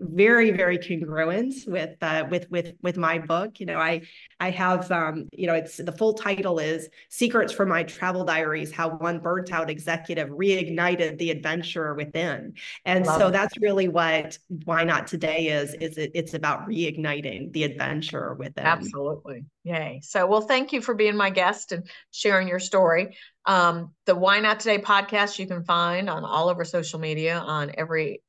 very 0.01 0.51
very 0.51 0.79
congruent 0.79 1.55
with 1.67 1.97
uh, 2.01 2.25
with 2.31 2.51
with 2.51 2.73
with 2.83 2.97
my 2.97 3.19
book. 3.19 3.61
You 3.61 3.67
know, 3.67 3.79
I 3.79 4.03
I 4.41 4.51
have 4.51 4.91
um, 4.91 5.29
you 5.33 5.47
know 5.47 5.55
it's 5.55 5.77
the 5.77 5.93
full 5.93 6.15
title 6.15 6.59
is 6.59 6.89
Secrets 7.11 7.53
from 7.53 7.69
My 7.69 7.83
Travel 7.83 8.25
Diaries: 8.25 8.73
How 8.73 8.91
One 8.97 9.19
Burnt 9.19 9.53
Out 9.53 9.69
Executive 9.69 10.31
Reignited 10.31 11.19
the 11.19 11.31
Adventurer 11.31 11.95
Within. 11.95 12.55
And 12.85 13.05
love 13.05 13.21
so 13.21 13.29
it. 13.29 13.33
that's 13.33 13.59
really 13.59 13.89
what 13.89 14.39
why 14.65 14.85
not 14.85 15.07
today 15.07 15.49
is 15.49 15.75
is 15.75 15.99
it, 15.99 16.13
it's 16.15 16.35
about 16.35 16.68
reigniting 16.69 17.53
the 17.53 17.65
adventure 17.65 18.35
within. 18.35 18.65
Absolutely. 18.65 19.47
Yay. 19.65 20.01
So, 20.03 20.27
well, 20.27 20.43
thank 20.43 20.73
you 20.73 20.81
for 20.81 20.95
being 20.95 21.17
my 21.17 21.31
guest 21.31 21.73
and 21.73 21.89
sharing 22.11 22.49
your 22.49 22.59
story. 22.59 23.17
Um, 23.47 23.93
the 24.07 24.15
Why 24.15 24.41
Not 24.41 24.61
Today 24.61 24.79
podcast 24.79 25.39
you 25.39 25.47
can 25.47 25.65
find 25.65 26.11
on 26.11 26.25
all 26.25 26.49
over 26.49 26.65
social 26.65 26.99
media, 26.99 27.39
on 27.39 27.73
every 27.77 28.23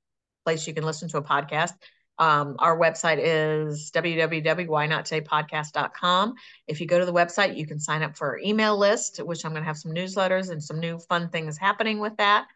place 0.45 0.67
you 0.67 0.73
can 0.73 0.83
listen 0.83 1.07
to 1.09 1.17
a 1.17 1.23
podcast. 1.23 1.73
Um, 2.17 2.55
our 2.59 2.77
website 2.77 3.19
is 3.21 3.91
www.whynottodaypodcast.com. 3.91 6.33
If 6.67 6.81
you 6.81 6.87
go 6.87 6.99
to 6.99 7.05
the 7.05 7.13
website, 7.13 7.57
you 7.57 7.65
can 7.65 7.79
sign 7.79 8.03
up 8.03 8.17
for 8.17 8.31
our 8.31 8.39
email 8.39 8.77
list, 8.77 9.19
which 9.19 9.45
I'm 9.45 9.51
going 9.51 9.63
to 9.63 9.67
have 9.67 9.77
some 9.77 9.93
newsletters 9.93 10.49
and 10.49 10.61
some 10.61 10.81
new 10.81 10.99
fun 10.99 11.29
things 11.29 11.57
happening 11.57 11.99
with 11.99 12.17
that. 12.17 12.47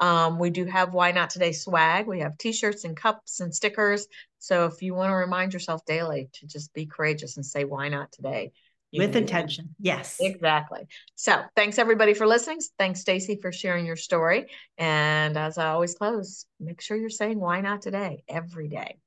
Um, 0.00 0.38
we 0.38 0.50
do 0.50 0.64
have 0.66 0.92
Why 0.92 1.12
Not 1.12 1.30
Today 1.30 1.52
swag. 1.52 2.06
We 2.06 2.20
have 2.20 2.36
t 2.36 2.52
shirts 2.52 2.84
and 2.84 2.96
cups 2.96 3.40
and 3.40 3.54
stickers. 3.54 4.06
So 4.38 4.66
if 4.66 4.82
you 4.82 4.94
want 4.94 5.10
to 5.10 5.14
remind 5.14 5.52
yourself 5.52 5.84
daily 5.86 6.28
to 6.34 6.46
just 6.46 6.72
be 6.74 6.86
courageous 6.86 7.36
and 7.36 7.46
say, 7.46 7.64
Why 7.64 7.88
not 7.88 8.12
today? 8.12 8.52
With 8.96 9.16
intention. 9.16 9.74
Yes. 9.80 10.18
Exactly. 10.20 10.86
So 11.16 11.42
thanks 11.56 11.78
everybody 11.78 12.14
for 12.14 12.28
listening. 12.28 12.60
Thanks, 12.78 13.00
Stacey, 13.00 13.38
for 13.42 13.50
sharing 13.50 13.86
your 13.86 13.96
story. 13.96 14.46
And 14.78 15.36
as 15.36 15.58
I 15.58 15.70
always 15.70 15.96
close, 15.96 16.46
make 16.60 16.80
sure 16.80 16.96
you're 16.96 17.10
saying, 17.10 17.40
Why 17.40 17.60
not 17.60 17.82
today? 17.82 18.22
every 18.28 18.68
day. 18.68 18.98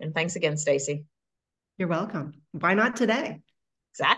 And 0.00 0.14
thanks 0.14 0.36
again, 0.36 0.56
Stacey. 0.56 1.04
You're 1.78 1.88
welcome. 1.88 2.34
Why 2.52 2.74
not 2.74 2.96
today? 2.96 3.40